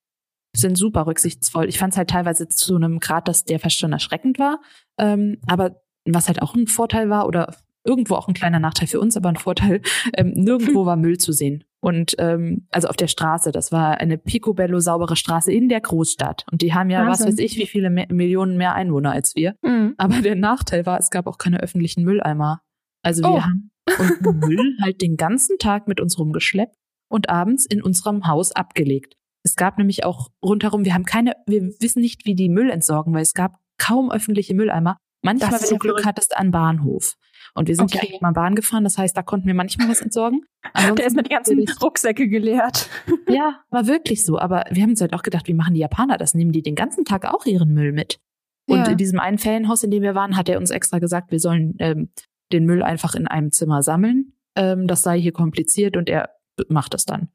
[0.57, 1.67] sind super rücksichtsvoll.
[1.67, 4.59] Ich fand es halt teilweise zu einem Grad, dass der fast schon erschreckend war.
[4.97, 8.99] Ähm, aber was halt auch ein Vorteil war, oder irgendwo auch ein kleiner Nachteil für
[8.99, 9.81] uns, aber ein Vorteil,
[10.17, 11.63] ähm, nirgendwo war Müll zu sehen.
[11.79, 16.45] Und ähm, also auf der Straße, das war eine picobello saubere Straße in der Großstadt.
[16.51, 17.27] Und die haben ja, Wahnsinn.
[17.27, 19.55] was weiß ich, wie viele mehr, Millionen mehr Einwohner als wir.
[19.61, 19.93] Mhm.
[19.97, 22.61] Aber der Nachteil war, es gab auch keine öffentlichen Mülleimer.
[23.03, 23.43] Also wir oh.
[23.43, 23.71] haben
[24.47, 26.75] Müll halt den ganzen Tag mit uns rumgeschleppt
[27.07, 29.15] und abends in unserem Haus abgelegt.
[29.45, 33.13] Es gab nämlich auch rundherum, wir haben keine, wir wissen nicht, wie die Müll entsorgen,
[33.13, 34.97] weil es gab kaum öffentliche Mülleimer.
[35.21, 37.15] Manchmal, wenn du Glück hattest, an Bahnhof.
[37.53, 37.99] Und wir sind okay.
[38.01, 40.41] direkt mal Bahn gefahren, das heißt, da konnten wir manchmal was entsorgen.
[40.73, 42.89] Ansonsten Der ist mit die ganzen Rucksäcke geleert.
[43.29, 44.39] ja, war wirklich so.
[44.39, 46.34] Aber wir haben uns halt auch gedacht, wie machen die Japaner das?
[46.34, 48.19] Nehmen die den ganzen Tag auch ihren Müll mit?
[48.67, 48.86] Und ja.
[48.88, 51.75] in diesem einen Ferienhaus, in dem wir waren, hat er uns extra gesagt, wir sollen
[51.79, 52.10] ähm,
[52.51, 54.34] den Müll einfach in einem Zimmer sammeln.
[54.55, 56.31] Ähm, das sei hier kompliziert und er
[56.67, 57.29] macht das dann.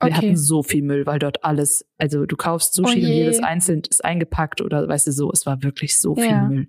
[0.00, 0.14] Wir okay.
[0.14, 3.82] hatten so viel Müll, weil dort alles, also du kaufst Sushi oh und jedes einzeln
[3.88, 6.48] ist eingepackt oder weißt du so, es war wirklich so viel ja.
[6.48, 6.68] Müll.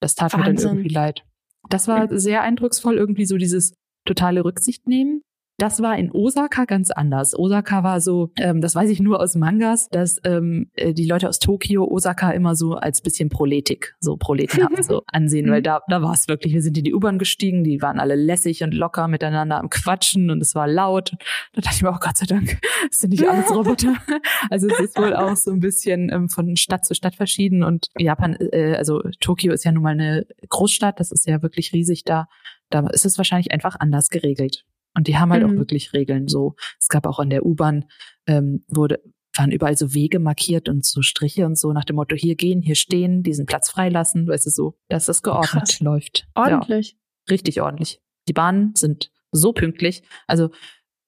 [0.00, 0.54] Das tat Wahnsinn.
[0.54, 1.24] mir dann irgendwie leid.
[1.70, 3.72] Das war sehr eindrucksvoll, irgendwie so dieses
[4.06, 5.22] totale Rücksicht nehmen.
[5.58, 7.36] Das war in Osaka ganz anders.
[7.36, 11.28] Osaka war so, ähm, das weiß ich nur aus Mangas, dass ähm, äh, die Leute
[11.28, 16.00] aus Tokio Osaka immer so als bisschen Proletik, so Proletenhaft so ansehen, weil da, da
[16.00, 16.54] war es wirklich.
[16.54, 20.30] Wir sind in die U-Bahn gestiegen, die waren alle lässig und locker miteinander am Quatschen
[20.30, 21.10] und es war laut.
[21.54, 22.60] Da dachte ich mir auch, oh Gott sei Dank,
[22.92, 23.96] es sind nicht alles Roboter.
[24.50, 27.88] also es ist wohl auch so ein bisschen ähm, von Stadt zu Stadt verschieden und
[27.98, 32.04] Japan, äh, also Tokio ist ja nun mal eine Großstadt, das ist ja wirklich riesig
[32.04, 32.28] da.
[32.70, 34.64] Da ist es wahrscheinlich einfach anders geregelt.
[34.98, 35.50] Und die haben halt mhm.
[35.50, 36.56] auch wirklich Regeln so.
[36.80, 37.84] Es gab auch an der U-Bahn,
[38.26, 39.00] ähm, wurde,
[39.36, 42.62] waren überall so Wege markiert und so Striche und so nach dem Motto, hier gehen,
[42.62, 45.78] hier stehen, diesen Platz freilassen, weißt du, so, dass das geordnet Krass.
[45.78, 46.26] läuft.
[46.34, 46.90] Ordentlich.
[46.90, 48.00] Ja, richtig ordentlich.
[48.26, 50.02] Die Bahnen sind so pünktlich.
[50.26, 50.50] Also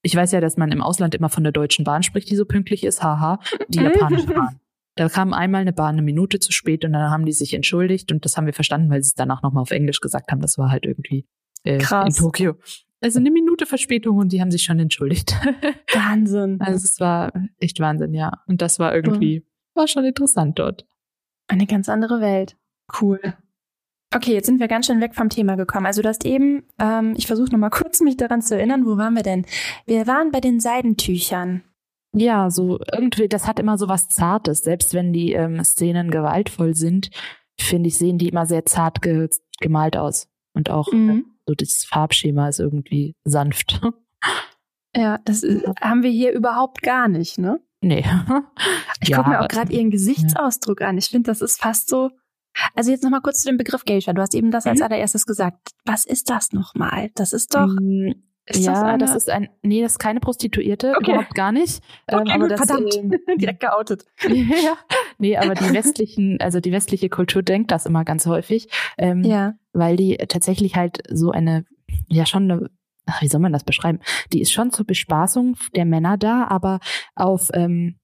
[0.03, 2.45] ich weiß ja, dass man im Ausland immer von der Deutschen Bahn spricht, die so
[2.45, 3.03] pünktlich ist.
[3.03, 4.61] Haha, die japanische Bahn.
[4.95, 8.13] Da kam einmal eine Bahn eine Minute zu spät und dann haben die sich entschuldigt
[8.13, 10.41] und das haben wir verstanden, weil sie es danach nochmal auf Englisch gesagt haben.
[10.41, 11.27] Das war halt irgendwie
[11.65, 12.55] äh, in Tokio.
[13.01, 15.33] Also eine Minute Verspätung und die haben sich schon entschuldigt.
[15.93, 16.59] Wahnsinn.
[16.61, 18.33] Also es war echt Wahnsinn, ja.
[18.47, 19.45] Und das war irgendwie,
[19.75, 20.87] war schon interessant dort.
[21.47, 22.57] Eine ganz andere Welt.
[23.01, 23.21] Cool.
[24.15, 25.85] Okay, jetzt sind wir ganz schön weg vom Thema gekommen.
[25.85, 29.15] Also du hast eben, ähm, ich versuche nochmal kurz mich daran zu erinnern, wo waren
[29.15, 29.45] wir denn?
[29.85, 31.63] Wir waren bei den Seidentüchern.
[32.17, 34.61] Ja, so irgendwie, das hat immer so was Zartes.
[34.61, 37.11] Selbst wenn die ähm, Szenen gewaltvoll sind,
[37.59, 39.29] finde ich, sehen die immer sehr zart ge
[39.61, 40.29] gemalt aus.
[40.55, 43.81] Und auch mhm so das Farbschema ist irgendwie sanft.
[44.97, 47.61] Ja, das ist, haben wir hier überhaupt gar nicht, ne?
[47.81, 48.05] Nee.
[49.01, 50.89] Ich ja, gucke mir auch gerade ihren Gesichtsausdruck ja.
[50.89, 50.99] an.
[50.99, 52.11] Ich finde, das ist fast so.
[52.75, 54.13] Also jetzt nochmal kurz zu dem Begriff Geisha.
[54.13, 54.87] Du hast eben das als mhm.
[54.87, 55.71] allererstes gesagt.
[55.85, 57.11] Was ist das nochmal?
[57.15, 57.73] Das ist doch.
[58.47, 61.13] Ist ja, das, das, ist ein, nee, das ist keine Prostituierte, okay.
[61.13, 61.83] überhaupt gar nicht.
[62.09, 64.07] Okay, ähm, aber gut, das, verdammt, äh, direkt geoutet.
[64.29, 64.77] ja,
[65.19, 68.69] nee, aber die westlichen, also die westliche Kultur denkt das immer ganz häufig.
[68.99, 71.65] Ähm, ja weil die tatsächlich halt so eine,
[72.09, 72.71] ja schon eine,
[73.07, 74.01] ach, wie soll man das beschreiben?
[74.33, 76.81] Die ist schon zur Bespaßung der Männer da, aber
[77.15, 77.97] auf, ähm,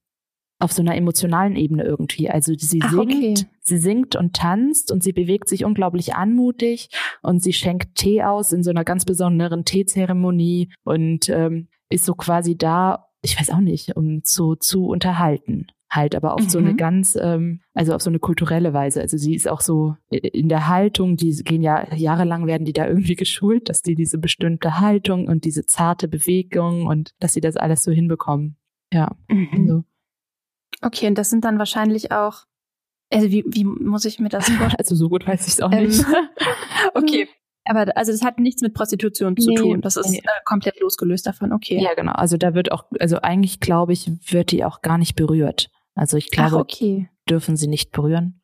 [0.58, 2.30] auf so einer emotionalen Ebene irgendwie.
[2.30, 3.34] Also sie Ach, singt, okay.
[3.60, 6.88] sie singt und tanzt und sie bewegt sich unglaublich anmutig
[7.22, 12.14] und sie schenkt Tee aus in so einer ganz besonderen Teezeremonie und ähm, ist so
[12.14, 16.48] quasi da, ich weiß auch nicht, um zu, zu unterhalten halt, aber auf mhm.
[16.48, 16.76] so eine mhm.
[16.76, 19.00] ganz, ähm, also auf so eine kulturelle Weise.
[19.00, 22.86] Also sie ist auch so in der Haltung, die gehen ja jahrelang werden die da
[22.86, 27.56] irgendwie geschult, dass die diese bestimmte Haltung und diese zarte Bewegung und dass sie das
[27.56, 28.56] alles so hinbekommen.
[28.92, 29.16] Ja.
[29.28, 29.48] Mhm.
[29.52, 29.84] Also.
[30.82, 32.44] Okay, und das sind dann wahrscheinlich auch,
[33.12, 34.74] also wie, wie muss ich mir das vorstellen?
[34.78, 36.00] Also so gut weiß ich es auch nicht.
[36.00, 36.28] Ähm,
[36.94, 37.28] okay.
[37.68, 39.80] Aber also das hat nichts mit Prostitution zu nee, tun.
[39.80, 40.18] Das ist nee.
[40.18, 41.52] äh, komplett losgelöst davon.
[41.52, 41.80] Okay.
[41.82, 42.12] Ja, genau.
[42.12, 45.70] Also da wird auch, also eigentlich glaube ich, wird die auch gar nicht berührt.
[45.94, 47.08] Also ich glaube, Ach, okay.
[47.28, 48.40] dürfen sie nicht berühren.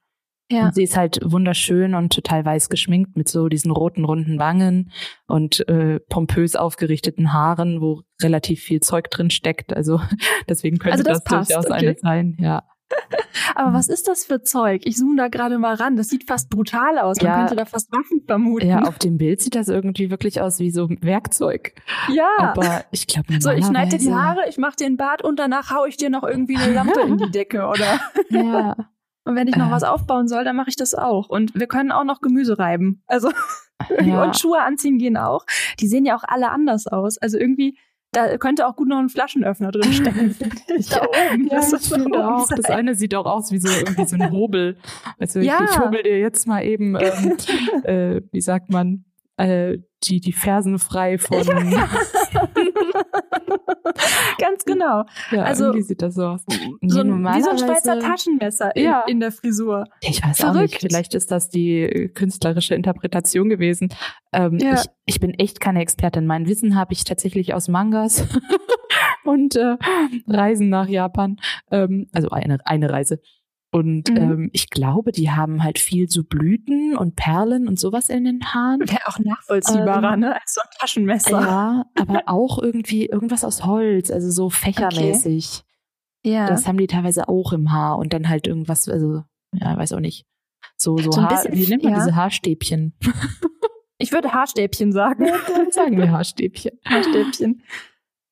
[0.53, 0.67] Ja.
[0.67, 4.91] Und sie ist halt wunderschön und total weiß geschminkt mit so diesen roten runden Wangen
[5.27, 9.75] und äh, pompös aufgerichteten Haaren, wo relativ viel Zeug drin steckt.
[9.75, 10.01] Also
[10.49, 11.75] deswegen könnte also das, das durchaus okay.
[11.75, 12.37] eine sein.
[12.39, 12.65] Ja.
[13.55, 14.83] Aber was ist das für Zeug?
[14.85, 15.97] Ich zoome da gerade mal ran.
[15.97, 17.17] Das sieht fast brutal aus.
[17.19, 17.39] Man Ja.
[17.39, 18.69] könnte da fast Waffen vermuten.
[18.69, 21.75] Ja, auf dem Bild sieht das irgendwie wirklich aus wie so Werkzeug.
[22.13, 22.29] Ja.
[22.39, 25.39] Aber ich glaube, so, ich schneide dir die Haare, ich mache dir einen Bart und
[25.39, 28.01] danach hau ich dir noch irgendwie eine Lampe in die Decke, oder?
[28.31, 28.77] Ja.
[29.25, 29.73] Und wenn ich noch Äh.
[29.73, 31.29] was aufbauen soll, dann mache ich das auch.
[31.29, 33.03] Und wir können auch noch Gemüse reiben.
[33.07, 33.31] Also
[34.01, 34.23] Ja.
[34.25, 35.45] und Schuhe anziehen gehen auch.
[35.81, 37.19] Die sehen ja auch alle anders aus.
[37.19, 37.77] Also irgendwie,
[38.13, 40.37] da könnte auch gut noch ein Flaschenöffner drin stecken.
[40.77, 40.89] ich.
[40.91, 41.47] da oben.
[41.49, 42.49] Ja, Das ich muss da finde oben auch.
[42.49, 44.77] Das eine sieht auch aus wie so irgendwie so ein Hobel.
[45.19, 45.65] Also ich, Ja.
[45.65, 47.37] ich hobel dir jetzt mal eben, ähm,
[47.85, 49.05] äh, wie sagt man,
[49.37, 51.43] äh, die, die Fersen frei von.
[51.71, 51.89] Ja,
[54.39, 55.05] Ganz genau.
[55.31, 56.45] also- irgendwie sieht das so aus.
[56.83, 59.05] So ein, wie so ein Schweizer Taschenmesser in, Ja.
[59.07, 59.85] in der Frisur.
[60.01, 60.73] Ich weiß auch Verrückt.
[60.73, 63.89] nicht, vielleicht ist das die äh, künstlerische Interpretation gewesen.
[64.33, 64.75] Ähm, Ja.
[64.75, 66.27] ich, ich bin echt keine Expertin.
[66.27, 68.27] Mein Wissen habe ich tatsächlich aus Mangas
[69.25, 69.77] und äh,
[70.27, 71.37] Reisen nach Japan.
[71.71, 73.21] Ähm, also eine, eine Reise.
[73.75, 74.17] Und Mhm.
[74.17, 78.45] ähm, ich glaube, die haben halt viel so Blüten und Perlen und sowas in den
[78.45, 78.81] Haaren.
[78.81, 80.35] Wäre auch nachvollziehbarer, Ähm, ne?
[80.35, 81.41] Als so ein Taschenmesser.
[81.41, 85.63] Ja, aber auch irgendwie irgendwas aus Holz, also so fächermäßig.
[86.23, 86.47] Ja.
[86.49, 89.23] Das haben die teilweise auch im Haar und dann halt irgendwas, also,
[89.55, 90.27] ja, weiß auch nicht.
[90.77, 91.99] So, so, So Haar, wie nennt man ja.
[91.99, 92.93] diese Haarstäbchen?
[93.99, 95.25] ich würde Haarstäbchen sagen.
[95.27, 96.79] Dann sagen wir Haarstäbchen.
[96.85, 97.63] Haarstäbchen.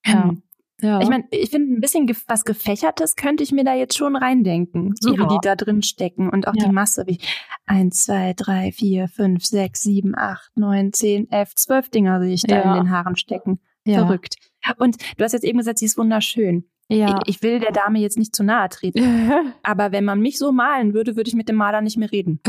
[0.04, 0.34] Ja.
[0.82, 1.00] Ja.
[1.00, 4.94] Ich meine, ich finde ein bisschen was Gefächertes könnte ich mir da jetzt schon reindenken.
[5.00, 5.24] So Ja.
[5.24, 6.66] wie die da drin stecken und auch Ja.
[6.66, 7.18] die Masse wie
[7.66, 12.42] eins, zwei, drei, vier, fünf, sechs, sieben, acht, neun, zehn, elf, zwölf Dinger sehe ich
[12.42, 13.60] da in den Haaren stecken.
[13.86, 14.36] Verrückt.
[14.78, 16.64] Und du hast jetzt eben gesagt, sie ist wunderschön.
[16.92, 17.20] Ja.
[17.24, 19.00] Ich, ich will der Dame jetzt nicht zu nahe treten.
[19.62, 22.40] Aber wenn man mich so malen würde, würde ich mit dem Maler nicht mehr reden.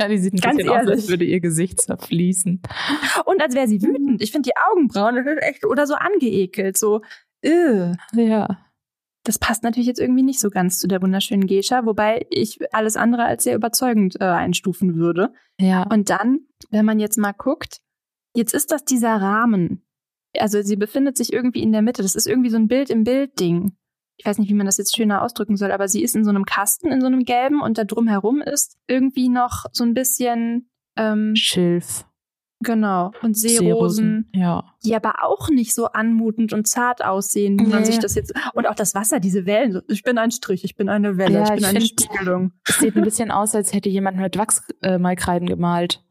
[0.00, 1.08] ja, die sieht ein Ganz bisschen aus, als ehrlich.
[1.08, 2.62] würde ihr Gesicht zerfließen.
[3.24, 4.22] Und als wäre sie wütend.
[4.22, 7.00] Ich finde die Augenbrauen echt oder so angeekelt, so.
[7.42, 7.92] Äh.
[8.14, 8.58] Ja.
[9.24, 12.96] Das passt natürlich jetzt irgendwie nicht so ganz zu der wunderschönen Geisha, wobei ich alles
[12.96, 15.32] andere als sehr überzeugend äh, einstufen würde.
[15.60, 15.82] Ja.
[15.82, 17.80] Und dann, wenn man jetzt mal guckt,
[18.36, 19.84] jetzt ist das dieser Rahmen.
[20.38, 22.02] Also sie befindet sich irgendwie in der Mitte.
[22.02, 23.72] Das ist irgendwie so ein Bild im Bild-Ding.
[24.18, 26.30] Ich weiß nicht, wie man das jetzt schöner ausdrücken soll, aber sie ist in so
[26.30, 30.70] einem Kasten, in so einem gelben und da drumherum ist irgendwie noch so ein bisschen,
[30.96, 32.06] ähm, Schilf.
[32.60, 34.64] Genau, und Seerosen, Ja.
[34.84, 37.86] die aber auch nicht so anmutend und zart aussehen, wie man Nee.
[37.86, 38.32] sich das jetzt.
[38.54, 39.82] Und auch das Wasser, diese Wellen.
[39.88, 42.52] Ich bin ein Strich, ich bin eine Welle, Ja, ich bin ich eine find- Spiegelung.
[42.66, 46.02] Es sieht ein bisschen aus, als hätte jemand mit Wachsmalkreiden gemalt.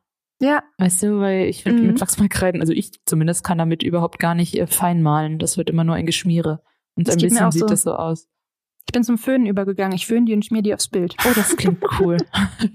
[0.42, 1.88] Ja, Weißt du, weil ich finde Mhm.
[1.88, 5.40] mit Wachsmalkreiden, also ich zumindest kann damit überhaupt gar nicht äh, fein malen.
[5.40, 6.62] Das wird immer nur ein Geschmiere.
[6.98, 7.68] Und Das ein bisschen sieht so.
[7.68, 8.28] das so aus.
[8.88, 9.95] Ich bin zum Föhnen übergegangen.
[9.95, 11.15] Ich föhne die und schmier die aufs Bild.
[11.28, 12.17] Oh, das klingt cool.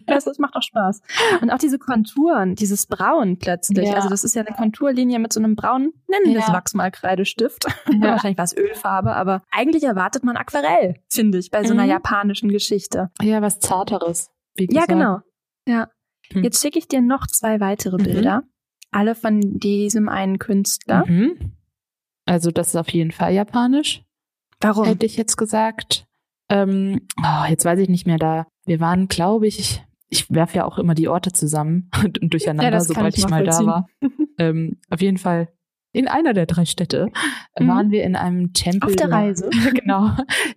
[0.07, 1.03] Das, das macht auch Spaß.
[1.41, 3.89] Und auch diese Konturen, dieses Braun plötzlich.
[3.89, 3.95] Ja.
[3.95, 6.53] Also das ist ja eine Konturlinie mit so einem braunen, nennen wir es Ja.
[6.53, 7.65] Wachsmalkreidestift.
[7.93, 8.01] Ja.
[8.11, 11.91] Wahrscheinlich war es Ölfarbe, aber eigentlich erwartet man Aquarell, finde ich, bei so einer Mhm.
[11.91, 13.11] japanischen Geschichte.
[13.23, 14.31] ja, was Zarteres.
[14.57, 14.89] Wie Ja, gesagt.
[14.89, 15.19] genau.
[15.69, 15.89] Ja.
[16.33, 16.43] Hm.
[16.43, 18.03] Jetzt schicke ich dir noch zwei weitere Mhm.
[18.03, 18.43] Bilder.
[18.91, 21.05] Alle von diesem einen Künstler.
[21.07, 21.53] Mhm.
[22.27, 24.03] Also das ist auf jeden Fall japanisch,
[24.61, 24.87] Warum?
[24.87, 26.07] hätte ich jetzt gesagt.
[26.51, 28.47] Ähm, oh, jetzt weiß ich nicht mehr da.
[28.67, 32.81] Wir waren, glaube ich, ich werfe ja auch immer die Orte zusammen und durcheinander, Ja,
[32.81, 33.87] sobald ich ich mal da war.
[34.39, 35.49] ähm, auf jeden Fall
[35.93, 37.09] in einer der drei Städte
[37.59, 37.69] Mhm.
[37.69, 38.91] waren wir in einem Tempel.
[38.91, 39.51] Auf der Reise.
[39.75, 40.11] genau.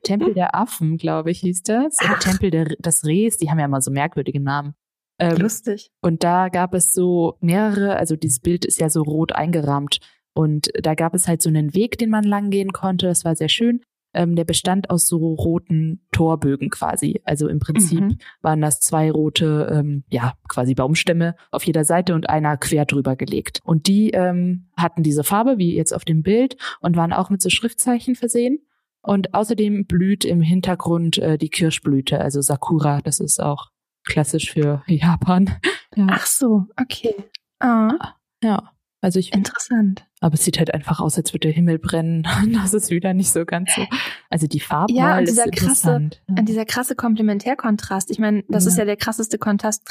[0.03, 1.97] Tempel der Affen, glaube ich, hieß das.
[2.03, 2.19] Oder.
[2.19, 4.73] Tempel der, des Rehs, die haben ja immer so merkwürdige Namen.
[5.19, 5.89] Ähm, Lustig.
[6.01, 9.99] und da gab es so mehrere, also dieses Bild ist ja so rot eingerahmt.
[10.35, 13.05] Und da gab es halt so einen Weg, den man lang gehen konnte.
[13.07, 13.81] Das war sehr schön.
[14.13, 17.21] Ähm, der bestand aus so roten Torbögen quasi.
[17.25, 18.17] Also im Prinzip Mhm.
[18.41, 23.15] waren das zwei rote, ähm, ja, quasi Baumstämme auf jeder Seite und einer quer drüber
[23.15, 23.59] gelegt.
[23.63, 27.41] Und die ähm, hatten diese Farbe, wie jetzt auf dem Bild, und waren auch mit
[27.41, 28.59] so Schriftzeichen versehen.
[29.01, 33.01] Und außerdem blüht im Hintergrund äh, die Kirschblüte, also Sakura.
[33.01, 33.69] Das ist auch
[34.05, 35.49] klassisch für Japan.
[35.95, 36.07] Ja.
[36.09, 37.13] Ach so, okay.
[37.59, 38.72] Ah, Ja,
[39.03, 40.05] also ich, interessant.
[40.21, 42.25] aber es sieht halt einfach aus, als würde der Himmel brennen.
[42.53, 43.85] Das ist wieder nicht so ganz so.
[44.29, 45.55] Also die Farbwahl Ja, und ist dieser krasse-
[45.89, 46.23] interessant.
[46.27, 48.71] Und dieser krasse Komplementärkontrast, ich meine, das Ja.
[48.71, 49.83] ist ja der krasseste Kontrast,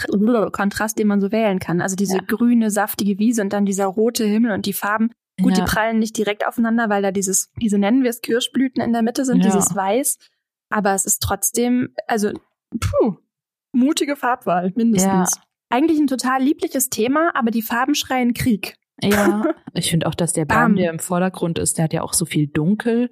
[0.53, 1.81] Kontrast, den man so wählen kann.
[1.81, 2.22] Also diese Ja.
[2.27, 5.11] grüne, saftige Wiese und dann dieser rote Himmel und die Farben.
[5.40, 5.64] Gut, ja.
[5.64, 9.03] die prallen nicht direkt aufeinander, weil da dieses, diese nennen wir es Kirschblüten in der
[9.03, 9.44] Mitte sind, Ja.
[9.51, 10.18] dieses Weiß.
[10.68, 12.33] Aber es ist trotzdem, also,
[12.79, 13.16] puh,
[13.72, 15.38] mutige Farbwahl, mindestens.
[15.70, 18.77] Eigentlich ein total liebliches Thema, aber die Farben schreien Krieg.
[19.03, 20.77] Ja, ich finde auch, dass der Baum, Bam.
[20.77, 23.11] der im Vordergrund ist, der hat ja auch so viel Dunkel.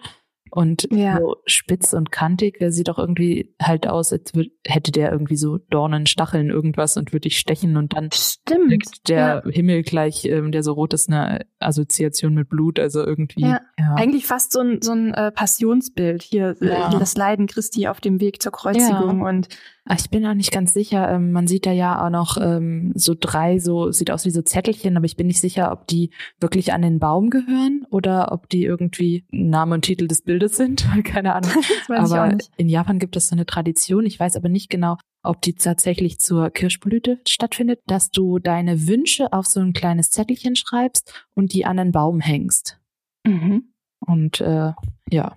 [0.50, 1.18] Und ja.
[1.18, 4.32] so spitz und kantig, der sieht auch irgendwie halt aus, als
[4.66, 9.08] hätte der irgendwie so Dornen, Stacheln, irgendwas und würde dich stechen und dann Stimmt.
[9.08, 9.50] der ja.
[9.50, 13.42] Himmel gleich, ähm, der so rot ist, eine Assoziation mit Blut, also irgendwie.
[13.42, 13.60] Ja.
[13.78, 13.94] ja.
[13.94, 18.20] Eigentlich fast so ein, so ein äh, Passionsbild hier, äh, das Leiden Christi auf dem
[18.20, 19.48] Weg zur Kreuzigung und
[19.90, 21.10] Ah, ich bin auch nicht ganz sicher.
[21.10, 24.40] Ähm, man sieht da ja auch noch ähm, so drei, so sieht aus wie so
[24.40, 28.48] Zettelchen, aber ich bin nicht sicher, ob die wirklich an den Baum gehören oder ob
[28.48, 30.86] die irgendwie Name und Titel des Bildes sind.
[31.04, 31.50] Keine Ahnung.
[31.88, 34.06] aber in Japan gibt es so eine Tradition.
[34.06, 39.32] Ich weiß aber nicht genau, ob die tatsächlich zur Kirschblüte stattfindet, dass du deine Wünsche
[39.32, 42.80] auf so ein kleines Zettelchen schreibst und die an den Baum hängst.
[43.26, 43.72] Mhm.
[44.06, 44.72] Und äh,
[45.10, 45.34] ja.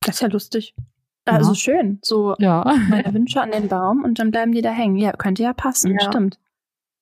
[0.00, 0.74] Das ist ja lustig.
[1.24, 1.54] Also ja.
[1.54, 1.98] schön.
[2.02, 2.64] So ja.
[2.88, 4.96] meine Wünsche an den Baum und dann bleiben die da hängen.
[4.96, 6.06] Ja, könnte ja passen, ja.
[6.06, 6.38] stimmt.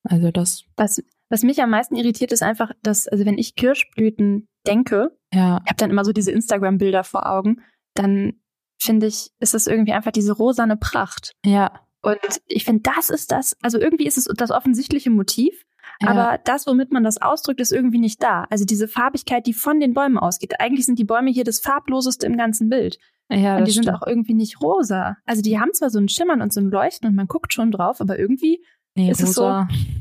[0.05, 0.65] Also das.
[0.77, 5.61] Was, was mich am meisten irritiert, ist einfach, dass, also wenn ich Kirschblüten denke, ja.
[5.65, 7.63] ich habe dann immer so diese Instagram-Bilder vor Augen,
[7.95, 8.35] dann
[8.81, 11.33] finde ich, ist es irgendwie einfach diese rosane Pracht.
[11.45, 11.87] Ja.
[12.03, 15.65] Und ich finde, das ist das, also irgendwie ist es das offensichtliche Motiv,
[16.01, 16.09] ja.
[16.09, 18.45] aber das, womit man das ausdrückt, ist irgendwie nicht da.
[18.51, 20.61] Also diese Farbigkeit, die von den Bäumen ausgeht.
[20.61, 22.99] Eigentlich sind die Bäume hier das farbloseste im ganzen Bild.
[23.31, 23.87] Ja, und die stimmt.
[23.87, 25.17] sind auch irgendwie nicht rosa.
[25.25, 27.71] Also die haben zwar so ein Schimmern und so ein Leuchten und man guckt schon
[27.71, 29.45] drauf, aber irgendwie nee, ist rosa es so,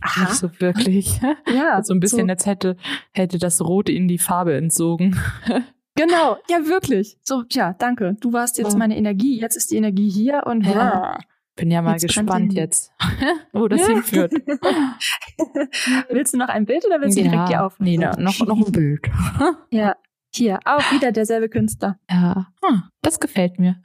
[0.02, 0.22] aha.
[0.22, 1.20] nicht so wirklich.
[1.54, 2.32] Ja, so ein bisschen, so.
[2.32, 2.78] als hätte,
[3.14, 5.20] hätte das Rot in die Farbe entzogen.
[5.96, 7.18] genau, ja wirklich.
[7.24, 8.16] So, tja, danke.
[8.20, 11.18] Du warst jetzt meine Energie, jetzt ist die Energie hier und ja.
[11.58, 12.92] Bin ja mal jetzt gespannt jetzt,
[13.52, 14.32] wo das hinführt.
[16.10, 18.10] willst du noch ein Bild oder willst du ja, direkt die aufnehmen?
[18.18, 19.02] Nee, noch, noch ein Bild.
[19.70, 19.96] ja,
[20.34, 22.00] hier, auch wieder derselbe Künstler.
[22.10, 23.82] Ja, hm, das gefällt mir.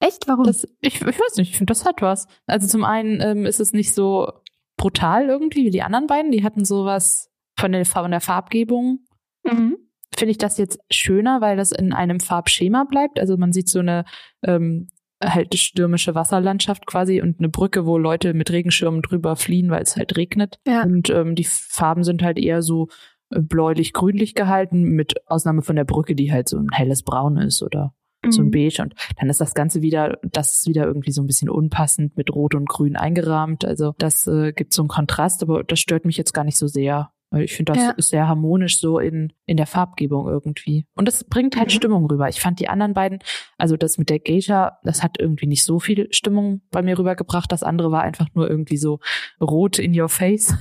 [0.00, 0.28] Echt?
[0.28, 0.44] Warum?
[0.44, 2.26] Das, ich, ich weiß nicht, ich finde, das hat was.
[2.46, 4.30] Also zum einen ähm, ist es nicht so
[4.76, 6.30] brutal irgendwie wie die anderen beiden.
[6.30, 9.00] Die hatten sowas von der, von der Farbgebung.
[9.44, 9.76] Mhm.
[10.16, 13.20] Finde ich das jetzt schöner, weil das in einem Farbschema bleibt.
[13.20, 14.04] Also man sieht so eine
[14.42, 14.88] ähm,
[15.22, 19.96] halt stürmische Wasserlandschaft quasi und eine Brücke, wo Leute mit Regenschirmen drüber fliehen, weil es
[19.96, 20.60] halt regnet.
[20.66, 20.84] Ja.
[20.84, 22.88] Und ähm, die Farben sind halt eher so
[23.30, 27.92] bläulich-grünlich gehalten, mit Ausnahme von der Brücke, die halt so ein helles Braun ist oder
[28.24, 28.32] mhm.
[28.32, 28.50] so ein mhm.
[28.50, 28.82] Beige.
[28.82, 32.34] Und dann ist das Ganze wieder, das ist wieder irgendwie so ein bisschen unpassend mit
[32.34, 33.64] Rot und Grün eingerahmt.
[33.64, 36.66] Also das äh, gibt so einen Kontrast, aber das stört mich jetzt gar nicht so
[36.66, 37.10] sehr.
[37.30, 37.90] Weil ich finde, das ja.
[37.90, 40.86] ist sehr harmonisch so in, in der Farbgebung irgendwie.
[40.94, 41.72] Und das bringt halt mhm.
[41.72, 42.28] Stimmung rüber.
[42.28, 43.18] Ich fand die anderen beiden,
[43.58, 47.52] also das mit der Geisha, das hat irgendwie nicht so viel Stimmung bei mir rübergebracht.
[47.52, 49.00] Das andere war einfach nur irgendwie so
[49.40, 50.54] rot in your face.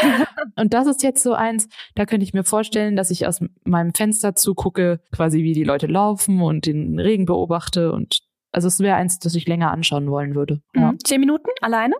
[0.56, 3.92] und das ist jetzt so eins, da könnte ich mir vorstellen, dass ich aus meinem
[3.92, 8.20] Fenster zugucke, quasi wie die Leute laufen und den Regen beobachte und
[8.52, 10.62] also es wäre eins, das ich länger anschauen wollen würde.
[10.76, 10.92] Ja.
[10.92, 10.98] Mhm.
[11.02, 11.96] Zehn Minuten alleine?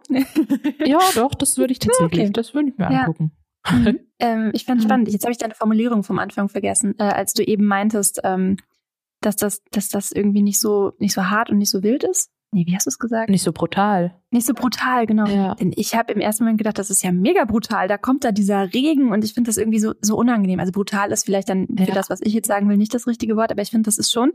[0.86, 2.32] ja, doch, das würde ich tatsächlich, okay.
[2.32, 3.12] das würde ich mir ja.
[3.70, 4.00] Mhm.
[4.18, 4.84] ähm, ich fand mhm.
[4.84, 5.08] spannend.
[5.08, 8.56] Jetzt habe ich deine Formulierung vom Anfang vergessen, äh, als du eben meintest, ähm,
[9.20, 12.30] dass das, dass das irgendwie nicht so nicht so hart und nicht so wild ist.
[12.54, 13.30] Nee, wie hast du es gesagt?
[13.30, 14.14] Nicht so brutal.
[14.30, 15.26] Nicht so brutal, genau.
[15.26, 15.56] Ja.
[15.56, 17.88] Denn ich habe im ersten Moment gedacht, das ist ja mega brutal.
[17.88, 20.60] Da kommt da dieser Regen und ich finde das irgendwie so, so unangenehm.
[20.60, 21.94] Also brutal ist vielleicht dann für ja.
[21.94, 24.12] das, was ich jetzt sagen will, nicht das richtige Wort, aber ich finde, das ist
[24.12, 24.32] schon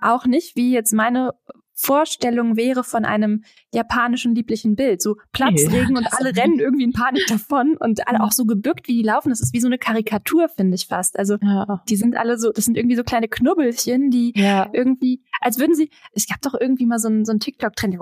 [0.00, 1.34] auch nicht, wie jetzt meine
[1.80, 5.00] Vorstellung wäre von einem japanischen lieblichen Bild.
[5.00, 8.88] So Platzregen ja, und alle rennen irgendwie in Panik davon und alle auch so gebückt,
[8.88, 9.28] wie die laufen.
[9.28, 11.16] Das ist wie so eine Karikatur, finde ich fast.
[11.16, 11.82] Also ja.
[11.88, 14.68] die sind alle so, das sind irgendwie so kleine Knubbelchen, die ja.
[14.72, 17.96] irgendwie, als würden sie, es gab doch irgendwie mal so ein, so TikTok-Trend,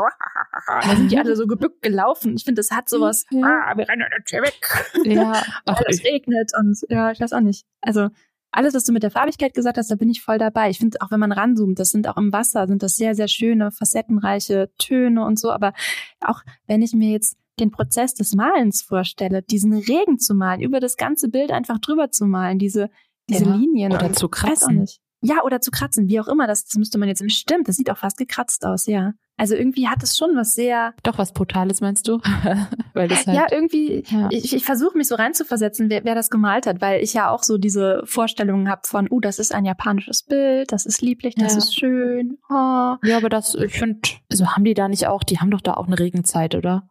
[0.66, 2.34] da sind die alle so gebückt gelaufen.
[2.34, 4.88] Ich finde, das hat sowas, ah, wir rennen jetzt hier weg.
[5.04, 5.42] Ja.
[5.66, 7.66] Ach, es regnet und ja, ich weiß auch nicht.
[7.82, 8.08] Also
[8.50, 10.70] alles, was du mit der Farbigkeit gesagt hast, da bin ich voll dabei.
[10.70, 13.28] Ich finde, auch wenn man ranzoomt, das sind auch im Wasser, sind das sehr, sehr
[13.28, 15.50] schöne, facettenreiche Töne und so.
[15.50, 15.72] Aber
[16.20, 20.80] auch wenn ich mir jetzt den Prozess des Malens vorstelle, diesen Regen zu malen, über
[20.80, 22.90] das ganze Bild einfach drüber zu malen, diese,
[23.28, 23.92] diese ja, Linien.
[23.92, 24.87] Oder zu kratzen.
[25.22, 26.46] Ja, oder zu kratzen, wie auch immer.
[26.46, 27.68] Das, das müsste man jetzt bestimmt.
[27.68, 29.12] Das sieht auch fast gekratzt aus, ja.
[29.38, 30.94] Also irgendwie hat es schon was sehr.
[31.03, 32.18] Doch was Brutales meinst du?
[32.94, 34.29] weil das halt, ja, irgendwie, ja.
[34.31, 37.42] ich, ich versuche mich so reinzuversetzen, wer, wer das gemalt hat, weil ich ja auch
[37.42, 41.53] so diese Vorstellungen habe von, uh, das ist ein japanisches Bild, das ist lieblich, das
[41.53, 41.59] ja.
[41.59, 42.38] ist schön.
[42.49, 42.96] Oh.
[43.05, 45.75] Ja, aber das, ich finde, also haben die da nicht auch, die haben doch da
[45.75, 46.88] auch eine Regenzeit, oder?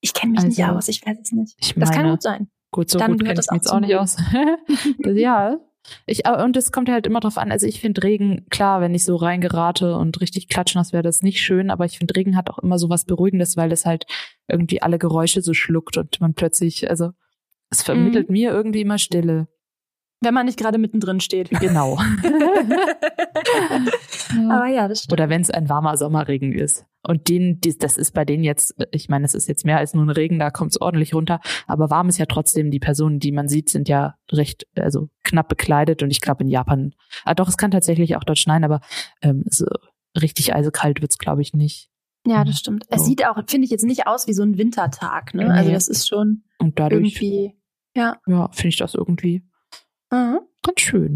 [0.00, 1.56] Ich kenne mich also, nicht aus, ich weiß es nicht.
[1.58, 2.50] Ich meine, das kann gut sein.
[2.70, 4.18] Gut, so Dann gut kenne ich mich jetzt auch nicht aus.
[5.04, 5.58] ja,
[6.06, 7.52] ich, und es kommt halt immer drauf an.
[7.52, 11.40] Also ich finde Regen, klar, wenn ich so reingerate und richtig klatschnass wäre das nicht
[11.40, 14.06] schön, aber ich finde Regen hat auch immer so was Beruhigendes, weil es halt
[14.48, 17.10] irgendwie alle Geräusche so schluckt und man plötzlich, also
[17.70, 18.32] es vermittelt mhm.
[18.32, 19.48] mir irgendwie immer Stille.
[20.20, 21.50] Wenn man nicht gerade mittendrin steht.
[21.60, 21.98] Genau.
[24.34, 24.50] ja.
[24.50, 25.12] Aber ja, das stimmt.
[25.12, 26.86] Oder wenn es ein warmer Sommerregen ist.
[27.02, 30.04] Und den, das ist bei denen jetzt, ich meine, es ist jetzt mehr als nur
[30.04, 31.40] ein Regen, da kommt es ordentlich runter.
[31.66, 35.48] Aber warm ist ja trotzdem, die Personen, die man sieht, sind ja recht, also knapp
[35.48, 36.02] bekleidet.
[36.02, 38.80] Und ich glaube in Japan, ah doch, es kann tatsächlich auch dort schneien, aber
[39.22, 39.66] ähm, so
[40.20, 41.90] richtig eisekalt wird's, glaube ich, nicht.
[42.26, 42.84] Ja, das stimmt.
[42.90, 45.34] Es sieht auch, finde ich, jetzt nicht aus wie so ein Wintertag.
[45.34, 45.50] Ne?
[45.52, 47.54] Also das ist schon Und dadurch, irgendwie,
[47.94, 48.18] ja.
[48.26, 49.44] ja, finde ich das irgendwie
[50.10, 50.40] Mhm.
[50.62, 51.14] ganz schön.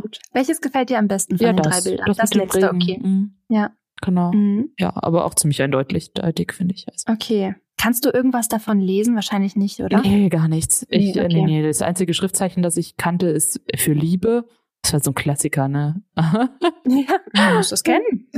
[0.00, 0.18] Gut.
[0.32, 2.06] Welches gefällt dir am besten von Ja, den das, drei Bildern?
[2.06, 2.76] das, Das, letzte, Regen.
[2.82, 3.00] okay.
[3.02, 3.34] Mhm.
[3.48, 3.70] Ja.
[4.02, 4.32] Genau.
[4.32, 4.70] Mhm.
[4.78, 6.86] Ja, aber auch ziemlich eindeutig, deutlich, finde ich.
[6.90, 7.10] Also.
[7.12, 7.54] Okay.
[7.78, 9.14] Kannst du irgendwas davon lesen?
[9.14, 10.00] Wahrscheinlich nicht, oder?
[10.00, 10.86] Nee, gar nichts.
[10.88, 11.34] Ich, Nee, äh, okay.
[11.34, 14.46] nee, nee, das einzige Schriftzeichen, das ich kannte, ist für Liebe.
[14.82, 16.02] Das war so ein Klassiker, ne?
[16.16, 18.28] Ja, man muss das kennen.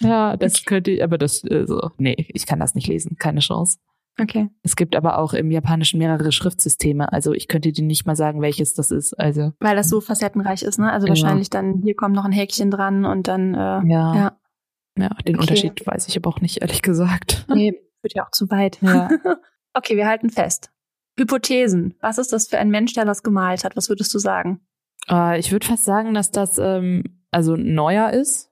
[0.00, 3.40] ja, das könnte ich, aber das, äh, so, nee, ich kann das nicht lesen, keine
[3.40, 3.78] Chance.
[4.20, 4.48] Okay.
[4.62, 8.40] Es gibt aber auch im Japanischen mehrere Schriftsysteme, also ich könnte dir nicht mal sagen,
[8.42, 9.14] welches das ist.
[9.14, 10.92] Also, Weil das so facettenreich ist, ne?
[10.92, 11.10] Also Ja.
[11.10, 14.32] wahrscheinlich dann, hier kommt noch ein Häkchen dran und dann, äh, ja, ja.
[14.98, 15.40] ja, den Okay.
[15.40, 17.46] Unterschied weiß ich aber auch nicht, ehrlich gesagt.
[17.54, 18.78] Nee, wird ja auch zu weit.
[18.82, 19.08] Ja.
[19.72, 20.72] Okay, wir halten fest.
[21.16, 21.94] Hypothesen.
[22.00, 23.76] Was ist das für ein Mensch, der das gemalt hat?
[23.76, 24.60] Was würdest du sagen?
[25.08, 28.49] Äh, ich würde fast sagen, dass das ähm, also neuer ist.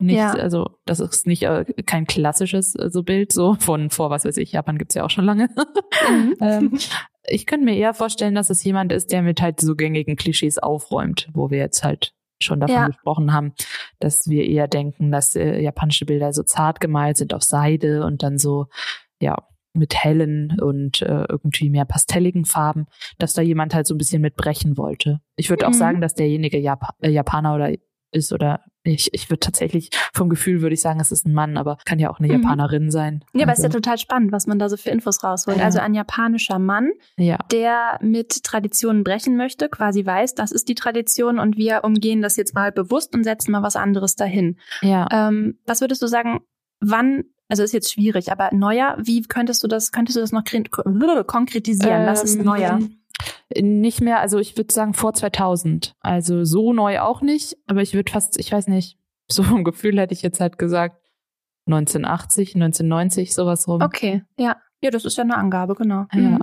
[0.00, 0.32] Nicht, Ja.
[0.32, 4.36] also das ist nicht äh, kein klassisches äh, so Bild so von vor was weiß
[4.38, 5.48] ich Japan gibt's ja auch schon lange.
[6.40, 6.78] ähm,
[7.28, 10.58] ich könnte mir eher vorstellen, dass es jemand ist, der mit halt so gängigen Klischees
[10.58, 12.86] aufräumt, wo wir jetzt halt schon davon Ja.
[12.86, 13.52] gesprochen haben,
[13.98, 18.22] dass wir eher denken, dass äh, japanische Bilder so zart gemalt sind auf Seide und
[18.22, 18.66] dann so
[19.20, 19.36] ja
[19.74, 22.86] mit hellen und äh, irgendwie mehr pastelligen Farben,
[23.18, 25.20] dass da jemand halt so ein bisschen mitbrechen wollte.
[25.36, 25.74] Ich würde auch Mhm.
[25.74, 27.70] sagen, dass derjenige Jap äh, Japaner oder
[28.12, 31.56] ist oder ich, ich würde tatsächlich vom Gefühl würde ich sagen, es ist ein Mann,
[31.58, 32.42] aber kann ja auch eine Mhm.
[32.42, 33.24] Japanerin sein.
[33.34, 35.58] Ja, aber es ist ja Also, total spannend, was man da so für Infos rausholt.
[35.58, 35.64] Ja.
[35.64, 37.38] Also ein japanischer Mann, ja.
[37.52, 42.36] der mit Traditionen brechen möchte, quasi weiß, das ist die Tradition und wir umgehen das
[42.36, 44.56] jetzt mal bewusst und setzen mal was anderes dahin.
[44.80, 45.06] Ja.
[45.12, 46.40] Ähm, was würdest du sagen,
[46.80, 50.44] wann, also ist jetzt schwierig, aber neuer, wie könntest du das, könntest du das noch
[51.26, 52.06] konkretisieren?
[52.06, 52.78] was ist Ähm, neuer?
[53.58, 55.94] Nicht mehr, also ich würde sagen vor 2000.
[56.00, 58.98] Also so neu auch nicht, aber ich würde fast, ich weiß nicht,
[59.28, 60.96] so vom Gefühl hätte ich jetzt halt gesagt
[61.66, 63.82] 1980, 1990, sowas rum.
[63.82, 64.56] Okay, ja.
[64.82, 66.06] Ja, das ist ja eine Angabe, genau.
[66.12, 66.20] Ja.
[66.20, 66.38] Mhm.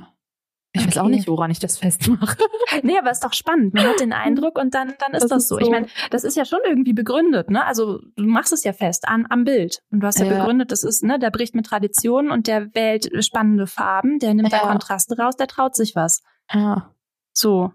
[0.73, 1.15] Ich weiß auch Okay.
[1.15, 2.37] nicht, woran ich das festmache.
[2.83, 3.73] Nee, aber ist doch spannend.
[3.73, 5.55] Man hat den Eindruck und dann, dann ist das, Das ist so.
[5.55, 5.61] so.
[5.61, 7.65] Ich meine, das ist ja schon irgendwie begründet, ne?
[7.65, 9.79] Also du machst es ja fest an, am Bild.
[9.89, 10.37] Und du hast ja, Ja.
[10.37, 14.51] begründet, das ist, ne, der bricht mit Traditionen und der wählt spannende Farben, der nimmt
[14.53, 14.67] da Ja.
[14.67, 16.21] Kontraste raus, der traut sich was.
[16.53, 16.93] Ja.
[17.37, 17.71] So.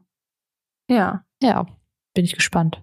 [0.89, 1.25] Ja.
[1.41, 1.67] Ja,
[2.15, 2.83] bin ich gespannt.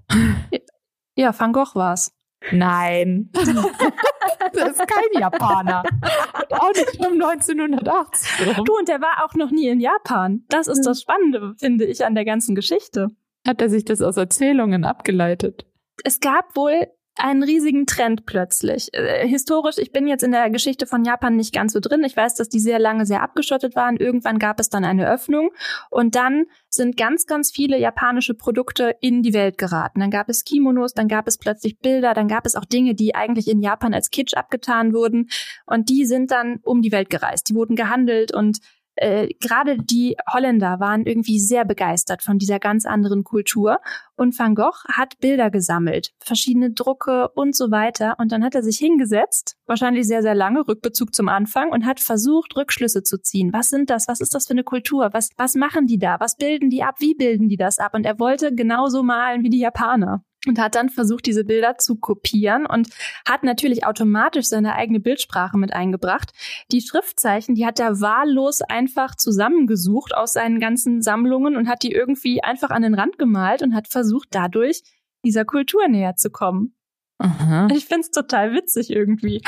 [1.16, 2.14] Ja, Van Gogh war's.
[2.54, 3.30] Nein.
[3.34, 5.84] das ist kein Japaner.
[5.84, 8.64] Und auch nicht um 1980 rum.
[8.64, 10.46] Du, und der war auch noch nie in Japan.
[10.48, 13.10] Das ist das Spannende, finde ich, an der ganzen Geschichte.
[13.46, 15.66] Hat er sich das aus Erzählungen abgeleitet?
[16.04, 16.88] es gab wohl
[17.20, 18.90] einen riesigen Trend plötzlich.
[18.94, 22.04] Äh, historisch, ich bin jetzt in der Geschichte von Japan nicht ganz so drin.
[22.04, 23.98] Ich weiß, dass die sehr lange sehr abgeschottet waren.
[23.98, 25.52] Irgendwann gab es dann eine Öffnung
[25.90, 30.00] und dann sind ganz, ganz viele japanische Produkte in die Welt geraten.
[30.00, 33.16] Dann gab es Kimonos, dann gab es plötzlich Bilder, dann gab es auch Dinge, die
[33.16, 35.30] eigentlich in Japan als Kitsch abgetan wurden
[35.66, 37.50] und die sind dann um die Welt gereist.
[37.50, 38.60] Die wurden gehandelt und
[39.00, 43.80] äh, gerade die Holländer waren irgendwie sehr begeistert von dieser ganz anderen Kultur.
[44.16, 48.16] Und Van Gogh hat Bilder gesammelt, verschiedene Drucke und so weiter.
[48.20, 52.02] Und dann hat er sich hingesetzt, wahrscheinlich sehr, sehr lange, Rückbezug zum Anfang, und hat
[52.02, 53.54] versucht, Rückschlüsse zu ziehen.
[53.54, 54.10] Was sind das?
[54.10, 55.10] Was ist das für eine Kultur?
[55.14, 56.20] Was, was machen die da?
[56.20, 56.96] Was bilden die ab?
[57.00, 57.94] Wie bilden die das ab?
[57.94, 60.24] Und er wollte genauso malen wie die Japaner.
[60.48, 62.88] Und hat dann versucht, diese Bilder zu kopieren und
[63.28, 66.32] hat natürlich automatisch seine eigene Bildsprache mit eingebracht.
[66.72, 71.92] Die Schriftzeichen, die hat er wahllos einfach zusammengesucht aus seinen ganzen Sammlungen und hat die
[71.92, 74.82] irgendwie einfach an den Rand gemalt und hat versucht, dadurch
[75.26, 76.74] dieser Kultur näher zu kommen.
[77.18, 77.68] Aha.
[77.74, 79.42] Ich find's total witzig irgendwie.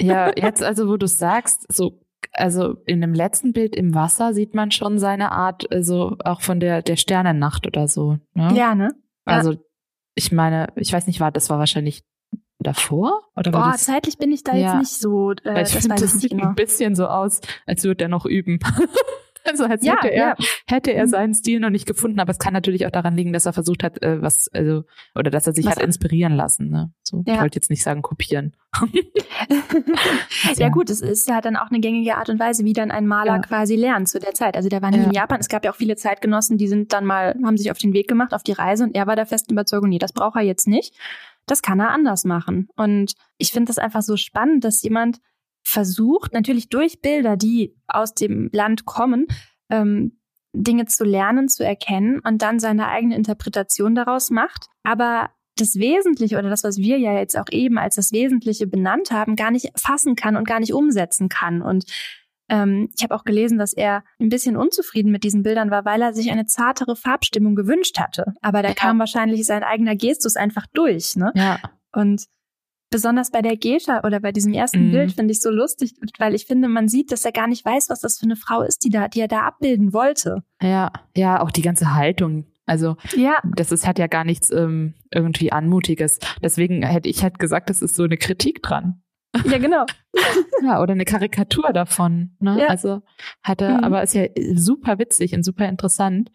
[0.00, 2.00] Ja, jetzt also, wo du sagst, so,
[2.32, 6.60] also in dem letzten Bild im Wasser sieht man schon seine Art, also auch von
[6.60, 8.18] der, der Sternennacht oder so.
[8.34, 8.52] Ne?
[8.54, 8.90] Ja, ne?
[9.24, 9.56] Also,
[10.16, 12.02] ich meine, ich weiß nicht, war das war wahrscheinlich
[12.58, 13.22] davor?
[13.36, 14.72] Oder war Boah, das, zeitlich bin ich da Ja.
[14.72, 16.48] jetzt nicht so, äh, ich das finde, das sieht genau.
[16.48, 18.58] ein bisschen so aus, als würde er noch üben.
[19.48, 20.36] also als Ja, hätte er, ja.
[20.68, 21.10] hätte er Mhm.
[21.10, 23.82] seinen Stil noch nicht gefunden, aber es kann natürlich auch daran liegen, dass er versucht
[23.82, 24.84] hat, äh, was, also,
[25.14, 26.68] oder dass er sich Was hat er- inspirieren lassen.
[26.70, 26.92] Ne?
[27.02, 27.40] So, ich Ja.
[27.40, 28.54] wollte jetzt nicht sagen kopieren.
[30.56, 33.06] ja gut, es ist ja dann auch eine gängige Art und Weise, wie dann ein
[33.06, 34.56] Maler quasi lernt zu der Zeit.
[34.56, 35.04] Also der war nie Ja.
[35.04, 35.40] in Japan.
[35.40, 38.08] Es gab ja auch viele Zeitgenossen, die sind dann mal, haben sich auf den Weg
[38.08, 40.66] gemacht, auf die Reise und er war der festen Überzeugung, nee, das braucht er jetzt
[40.68, 40.94] nicht.
[41.46, 42.68] Das kann er anders machen.
[42.76, 45.18] Und ich finde das einfach so spannend, dass jemand
[45.66, 49.26] versucht, natürlich durch Bilder, die aus dem Land kommen,
[49.68, 50.20] ähm,
[50.52, 54.66] Dinge zu lernen, zu erkennen und dann seine eigene Interpretation daraus macht.
[54.84, 59.10] Aber das Wesentliche oder das, was wir ja jetzt auch eben als das Wesentliche benannt
[59.10, 61.62] haben, gar nicht fassen kann und gar nicht umsetzen kann.
[61.62, 61.84] Und
[62.48, 66.00] ähm, ich habe auch gelesen, dass er ein bisschen unzufrieden mit diesen Bildern war, weil
[66.00, 68.34] er sich eine zartere Farbstimmung gewünscht hatte.
[68.40, 68.74] Aber da ja.
[68.74, 71.16] kam wahrscheinlich sein eigener Gestus einfach durch.
[71.16, 71.32] Ne?
[71.34, 71.58] Ja.
[71.92, 72.26] Und
[72.96, 74.92] besonders bei der Gescha oder bei diesem ersten mhm.
[74.92, 77.90] Bild finde ich so lustig, weil ich finde, man sieht, dass er gar nicht weiß,
[77.90, 80.42] was das für eine Frau ist, die da, die er da abbilden wollte.
[80.62, 82.46] Ja, ja, auch die ganze Haltung.
[82.64, 83.34] Also ja.
[83.54, 86.20] das ist hat ja gar nichts ähm, irgendwie anmutiges.
[86.42, 89.02] Deswegen hätte ich halt gesagt, das ist so eine Kritik dran.
[89.44, 89.84] Ja, genau.
[90.64, 92.34] ja, oder eine Karikatur davon.
[92.40, 92.62] Ne?
[92.62, 92.68] Ja.
[92.68, 93.02] Also
[93.42, 93.84] hat er, mhm.
[93.84, 94.24] aber ist ja
[94.54, 96.30] super witzig und super interessant,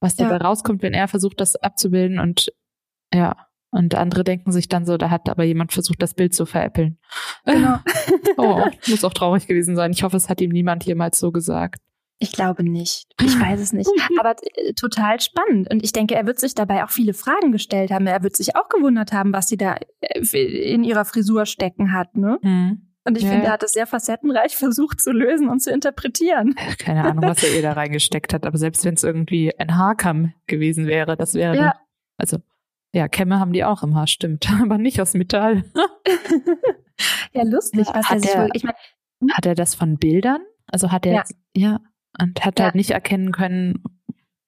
[0.00, 0.42] was dabei ja.
[0.46, 2.54] rauskommt, wenn er versucht, das abzubilden und
[3.12, 3.36] ja.
[3.70, 6.98] Und andere denken sich dann so, da hat aber jemand versucht, das Bild zu veräppeln.
[7.44, 7.78] Genau.
[8.36, 9.90] oh, muss auch traurig gewesen sein.
[9.90, 11.80] Ich hoffe, es hat ihm niemand jemals so gesagt.
[12.18, 13.08] Ich glaube nicht.
[13.20, 13.90] Ich weiß es nicht.
[14.18, 15.70] Aber äh, total spannend.
[15.70, 18.06] Und ich denke, er wird sich dabei auch viele Fragen gestellt haben.
[18.06, 22.16] Er wird sich auch gewundert haben, was sie da äh, in ihrer Frisur stecken hat,
[22.16, 22.38] ne?
[22.42, 22.82] Mhm.
[23.04, 26.54] Und ich ja, finde, er hat es sehr facettenreich versucht zu lösen und zu interpretieren.
[26.78, 28.46] Keine Ahnung, was er ihr da reingesteckt hat.
[28.46, 31.74] Aber selbst wenn es irgendwie ein Haarkamm gewesen wäre, das wäre, ja.
[32.16, 32.38] also
[32.96, 35.64] ja, Kämme haben die auch im Haar, stimmt, aber nicht aus Metall.
[37.32, 38.76] ja, lustig, was hat er sich wohl, ich meine,
[39.20, 39.32] hm?
[39.34, 40.40] hat er das von Bildern?
[40.66, 41.24] Also hat er, ja,
[41.54, 41.80] ja
[42.18, 42.64] und hat ja.
[42.64, 43.84] halt nicht erkennen können,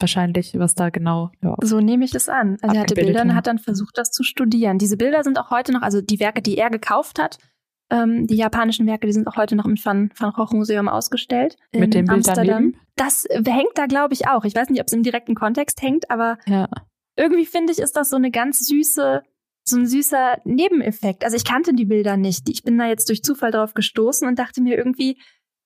[0.00, 1.30] wahrscheinlich, was da genau.
[1.42, 2.56] Ja, so nehme ich es an.
[2.62, 4.78] Also er hatte Bilder und hat dann versucht, das zu studieren.
[4.78, 7.36] Diese Bilder sind auch heute noch, also die Werke, die er gekauft hat,
[7.90, 11.56] ähm, die japanischen Werke, die sind auch heute noch im Van, Van Gogh Museum ausgestellt.
[11.74, 12.74] Mit dem Amsterdam.
[12.96, 14.44] Das hängt da, glaube ich, auch.
[14.44, 16.68] Ich weiß nicht, ob es im direkten Kontext hängt, aber ja
[17.18, 19.22] irgendwie finde ich, ist das so eine ganz süße,
[19.64, 21.24] so ein süßer Nebeneffekt.
[21.24, 22.48] Also ich kannte die Bilder nicht.
[22.48, 25.18] Ich bin da jetzt durch Zufall drauf gestoßen und dachte mir irgendwie,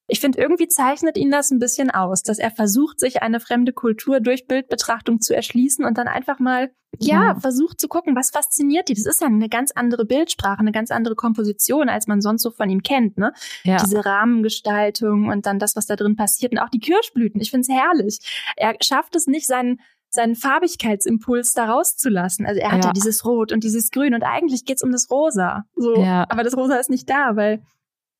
[0.09, 3.73] ich finde, irgendwie zeichnet ihn das ein bisschen aus, dass er versucht, sich eine fremde
[3.73, 8.31] Kultur durch Bildbetrachtung zu erschließen und dann einfach mal, ja, ja, versucht zu gucken, was
[8.31, 8.95] fasziniert die.
[8.95, 12.51] Das ist ja eine ganz andere Bildsprache, eine ganz andere Komposition, als man sonst so
[12.51, 13.33] von ihm kennt, ne?
[13.63, 13.77] Ja.
[13.77, 17.41] Diese Rahmengestaltung und dann das, was da drin passiert und auch die Kirschblüten.
[17.41, 18.19] Ich finde es herrlich.
[18.57, 19.81] Er schafft es nicht, seinen
[20.15, 22.47] seinen Farbigkeitsimpuls da rauszulassen.
[22.47, 25.11] Also er hat ja, ja dieses Rot und dieses Grün und eigentlich geht's um das
[25.11, 25.65] Rosa.
[25.75, 26.27] So, ja.
[26.29, 27.63] aber das Rosa ist nicht da, weil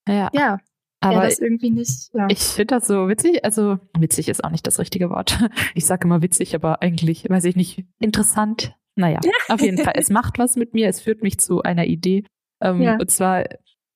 [0.09, 0.59] ja, ja
[1.03, 2.11] aber das irgendwie nicht.
[2.15, 2.27] Ja.
[2.31, 3.45] Ich finde das so witzig.
[3.45, 5.39] Also witzig ist auch nicht das richtige Wort.
[5.75, 7.85] Ich sage immer witzig, aber eigentlich weiß ich nicht.
[7.99, 8.75] Interessant.
[8.95, 9.95] Naja, auf jeden Fall.
[9.97, 10.89] Es macht was mit mir.
[10.89, 12.25] Es führt mich zu einer Idee.
[12.61, 12.97] Ähm, ja.
[12.97, 13.45] Und zwar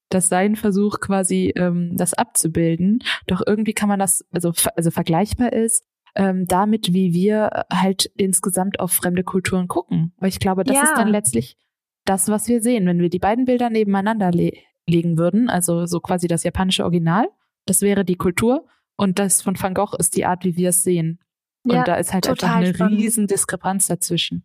[0.09, 5.53] dass sein Versuch quasi ähm, das abzubilden, doch irgendwie kann man das, also, also vergleichbar
[5.53, 5.85] ist,
[6.17, 10.13] ähm, damit, wie wir halt insgesamt auf fremde Kulturen gucken.
[10.19, 10.83] Weil ich glaube, das ja.
[10.83, 11.57] ist dann letztlich
[12.05, 12.87] das, was wir sehen.
[12.87, 14.53] Wenn wir die beiden Bilder nebeneinander le
[14.89, 17.29] legen würden, also so quasi das japanische Original,
[17.67, 20.85] das wäre die Kultur und das von Van Gogh ist die Art, wie wir es
[20.85, 21.19] sehen.
[21.65, 23.01] Ja, und da ist halt einfach eine spannend.
[23.01, 24.45] riesen Diskrepanz dazwischen.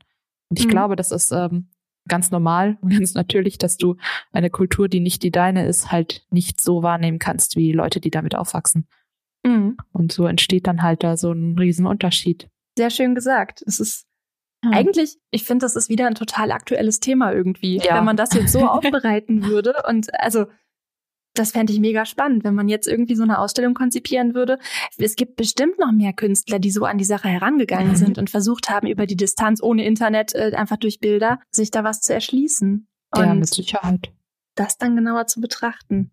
[0.49, 0.71] Und ich mhm.
[0.71, 1.69] glaube, das ist ähm,
[2.07, 3.97] ganz normal und ganz natürlich, dass du
[4.31, 8.09] eine Kultur, die nicht die deine ist, halt nicht so wahrnehmen kannst wie Leute, die
[8.09, 8.87] damit aufwachsen.
[9.43, 9.77] Mhm.
[9.91, 12.49] Und so entsteht dann halt da so ein Riesenunterschied.
[12.77, 13.63] Sehr schön gesagt.
[13.65, 14.05] Es ist
[14.63, 14.71] ja.
[14.71, 17.95] eigentlich, ich finde, das ist wieder ein total aktuelles Thema irgendwie, ja.
[17.95, 19.73] wenn man das jetzt so aufbereiten würde.
[19.87, 20.45] Und also,
[21.33, 24.59] das fände ich mega spannend, wenn man jetzt irgendwie so eine Ausstellung konzipieren würde.
[24.97, 27.95] Es gibt bestimmt noch mehr Künstler, die so an die Sache herangegangen mhm.
[27.95, 31.83] sind und versucht haben, über die Distanz ohne Internet, äh, einfach durch Bilder, sich da
[31.83, 32.87] was zu erschließen.
[33.13, 34.11] Und ja, mit Sicherheit.
[34.55, 36.11] Das dann genauer zu betrachten.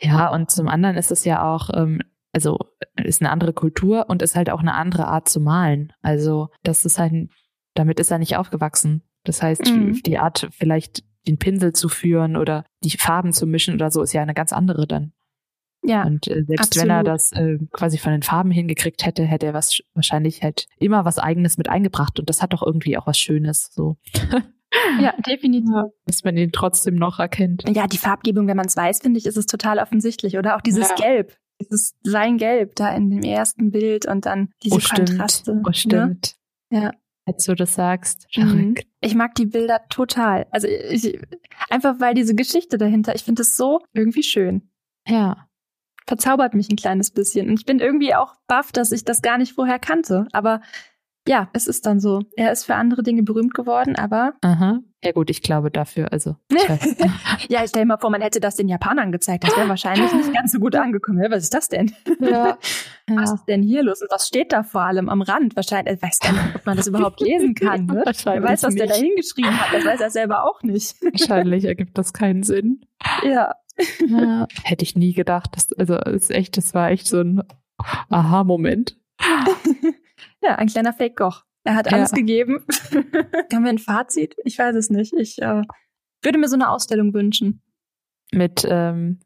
[0.00, 2.00] Ja, und zum anderen ist es ja auch, ähm,
[2.32, 2.58] also
[2.96, 5.92] ist eine andere Kultur und ist halt auch eine andere Art zu malen.
[6.00, 7.28] Also das ist halt,
[7.74, 9.02] damit ist er nicht aufgewachsen.
[9.24, 10.00] Das heißt, mhm.
[10.04, 14.12] die Art vielleicht den Pinsel zu führen oder die Farben zu mischen oder so ist
[14.12, 15.12] ja eine ganz andere dann.
[15.84, 16.04] Ja.
[16.04, 16.88] Und äh, selbst absolut.
[16.88, 20.66] wenn er das äh, quasi von den Farben hingekriegt hätte, hätte er was wahrscheinlich halt
[20.78, 23.70] immer was Eigenes mit eingebracht und das hat doch irgendwie auch was Schönes.
[23.72, 23.96] So.
[25.00, 25.70] Ja, definitiv.
[26.06, 27.64] Dass man ihn trotzdem noch erkennt.
[27.68, 30.38] Ja, die Farbgebung, wenn man es weiß, finde ich, ist es total offensichtlich.
[30.38, 30.94] Oder auch dieses ja.
[30.94, 35.62] Gelb dieses sein Gelb da in dem ersten Bild und dann diese oh, Kontraste.
[35.66, 36.36] Oh, stimmt.
[36.70, 36.82] Ne?
[36.82, 36.92] Ja.
[37.24, 38.26] Als du das sagst.
[38.36, 38.74] Mhm.
[39.00, 40.46] Ich mag die Bilder total.
[40.50, 41.20] Also ich,
[41.70, 44.70] einfach weil diese Geschichte dahinter, ich finde es so irgendwie schön.
[45.06, 45.48] Ja.
[46.06, 47.48] Verzaubert mich ein kleines bisschen.
[47.48, 50.26] Und ich bin irgendwie auch baff, dass ich das gar nicht vorher kannte.
[50.32, 50.62] Aber
[51.26, 52.20] ja, es ist dann so.
[52.36, 54.34] Er ist für andere Dinge berühmt geworden, aber.
[54.40, 54.80] Aha.
[55.04, 56.36] Ja gut, ich glaube dafür, also.
[57.48, 59.44] ja, stell dir mal vor, man hätte das den Japanern gezeigt.
[59.44, 61.24] Das wäre wahrscheinlich nicht ganz so gut angekommen.
[61.30, 61.92] Was ist das denn?
[62.20, 62.58] Ja.
[63.08, 63.34] Was ja.
[63.34, 64.00] ist denn hier los?
[64.00, 65.56] Und was steht da vor allem am Rand?
[65.56, 67.86] Wahrscheinlich, ich weiß gar nicht, ob man das überhaupt lesen kann.
[67.86, 68.04] Ne?
[68.06, 68.80] Wer weiß, was nicht.
[68.80, 69.74] der da hingeschrieben hat.
[69.74, 70.94] Das weiß er selber auch nicht.
[71.02, 72.82] Wahrscheinlich ergibt das keinen Sinn.
[73.24, 73.56] Ja.
[74.06, 74.46] ja.
[74.62, 75.50] Hätte ich nie gedacht.
[75.54, 77.42] Das, also, ist echt, das war echt so ein
[78.08, 78.96] Aha-Moment.
[80.42, 81.44] Ja, ein kleiner Fake-Goch.
[81.64, 82.16] Er hat alles ja.
[82.16, 82.64] gegeben.
[83.52, 84.34] Haben wir ein Fazit?
[84.44, 85.12] Ich weiß es nicht.
[85.14, 85.62] Ich äh,
[86.22, 87.62] würde mir so eine Ausstellung wünschen.
[88.32, 89.20] Mit ähm,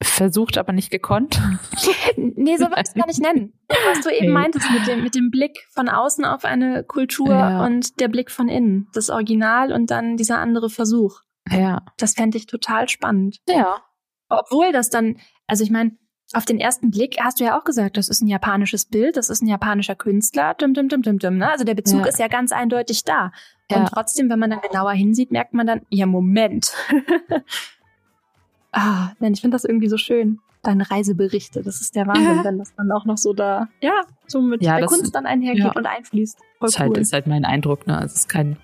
[0.00, 1.40] versucht, aber nicht gekonnt.
[2.16, 3.52] nee, so würde ich es gar nicht nennen.
[3.68, 4.32] Was du eben hey.
[4.32, 7.64] meintest mit dem, mit dem Blick von außen auf eine Kultur ja.
[7.64, 8.88] und der Blick von innen.
[8.92, 11.20] Das Original und dann dieser andere Versuch.
[11.50, 11.84] Ja.
[11.98, 13.38] Das fände ich total spannend.
[13.48, 13.82] Ja.
[14.28, 15.96] Obwohl das dann, also ich meine,
[16.34, 19.28] auf den ersten Blick hast du ja auch gesagt, das ist ein japanisches Bild, das
[19.28, 21.50] ist ein japanischer Künstler, dim, dim, dim, dim, dim, ne?
[21.50, 22.06] Also der Bezug ja.
[22.06, 23.32] ist ja ganz eindeutig da.
[23.70, 23.78] Ja.
[23.78, 26.72] Und trotzdem, wenn man dann genauer hinsieht, merkt man dann, ja, Moment.
[28.72, 30.38] ah, denn ich finde das irgendwie so schön.
[30.62, 32.44] Deine Reiseberichte, das ist der Wahnsinn, ja.
[32.44, 35.86] wenn das dann auch noch so da, ja, so mit der Kunst dann einhergeht und
[35.86, 36.38] einfließt.
[36.58, 36.96] Voll ist, halt, cool.
[36.96, 37.96] halt, ist halt mein Eindruck, ne?
[37.96, 38.56] Also es ist kein,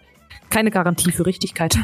[0.49, 1.77] keine Garantie für Richtigkeit.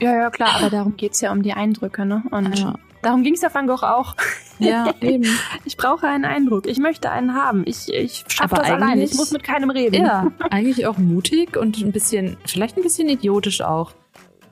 [0.00, 2.22] ja, ja, klar, aber darum geht's ja um die Eindrücke, ne?
[2.30, 2.74] Und ja.
[3.04, 4.14] Darum ging's ja Van Gogh auch.
[4.60, 5.26] Ja, eben.
[5.64, 6.68] Ich brauche einen Eindruck.
[6.68, 7.64] Ich möchte einen haben.
[7.66, 9.00] Ich, ich schaffe das allein.
[9.00, 9.96] Ich muss mit keinem reden.
[9.96, 13.94] Ja, eigentlich auch mutig und ein bisschen, vielleicht ein bisschen idiotisch auch.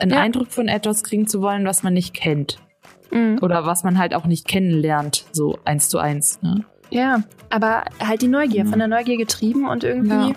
[0.00, 0.18] Einen ja.
[0.18, 2.58] Eindruck von etwas kriegen zu wollen, was man nicht kennt.
[3.12, 3.38] Mhm.
[3.42, 6.42] Oder was man halt auch nicht kennenlernt, so eins zu eins.
[6.42, 6.64] Ne?
[6.90, 8.70] Ja, aber halt die Neugier, mhm.
[8.70, 10.30] von der Neugier getrieben und irgendwie.
[10.30, 10.34] Ja.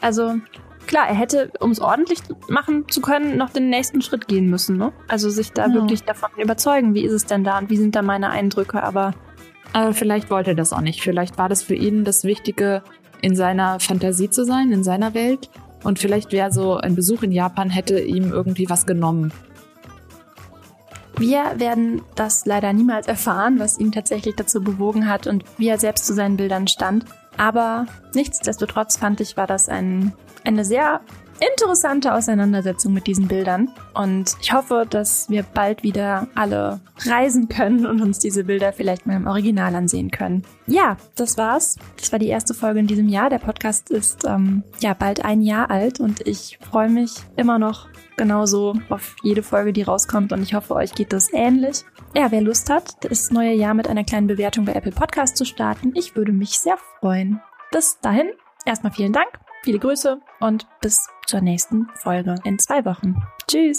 [0.00, 0.36] Also
[0.92, 4.76] klar, er hätte, um es ordentlich machen zu können, noch den nächsten Schritt gehen müssen.
[4.76, 4.92] Ne?
[5.08, 5.72] Also sich da ja.
[5.74, 8.82] wirklich davon überzeugen, wie ist es denn da und wie sind da meine Eindrücke.
[8.82, 9.14] Aber,
[9.72, 11.00] aber vielleicht wollte er das auch nicht.
[11.00, 12.82] Vielleicht war das für ihn das Wichtige,
[13.22, 15.48] in seiner Fantasie zu sein, in seiner Welt.
[15.82, 19.32] Und vielleicht wäre so ein Besuch in Japan hätte ihm irgendwie was genommen.
[21.16, 25.78] Wir werden das leider niemals erfahren, was ihn tatsächlich dazu bewogen hat und wie er
[25.78, 27.06] selbst zu seinen Bildern stand.
[27.38, 30.12] Aber nichtsdestotrotz fand ich, war das ein,
[30.44, 31.00] eine sehr
[31.42, 33.70] interessante Auseinandersetzung mit diesen Bildern.
[33.94, 39.06] Und ich hoffe, dass wir bald wieder alle reisen können und uns diese Bilder vielleicht
[39.06, 40.42] mal im Original ansehen können.
[40.66, 41.76] Ja, das war's.
[41.98, 43.28] Das war die erste Folge in diesem Jahr.
[43.28, 47.88] Der Podcast ist ähm, ja bald ein Jahr alt und ich freue mich immer noch
[48.16, 51.84] genauso auf jede Folge, die rauskommt und ich hoffe, euch geht das ähnlich.
[52.14, 55.44] Ja, wer Lust hat, das neue Jahr mit einer kleinen Bewertung bei Apple Podcast zu
[55.44, 57.40] starten, ich würde mich sehr freuen.
[57.72, 58.28] Bis dahin,
[58.66, 59.28] erstmal vielen Dank,
[59.62, 63.16] viele Grüße und bis zur nächsten Folge in zwei Wochen.
[63.48, 63.78] Tschüss!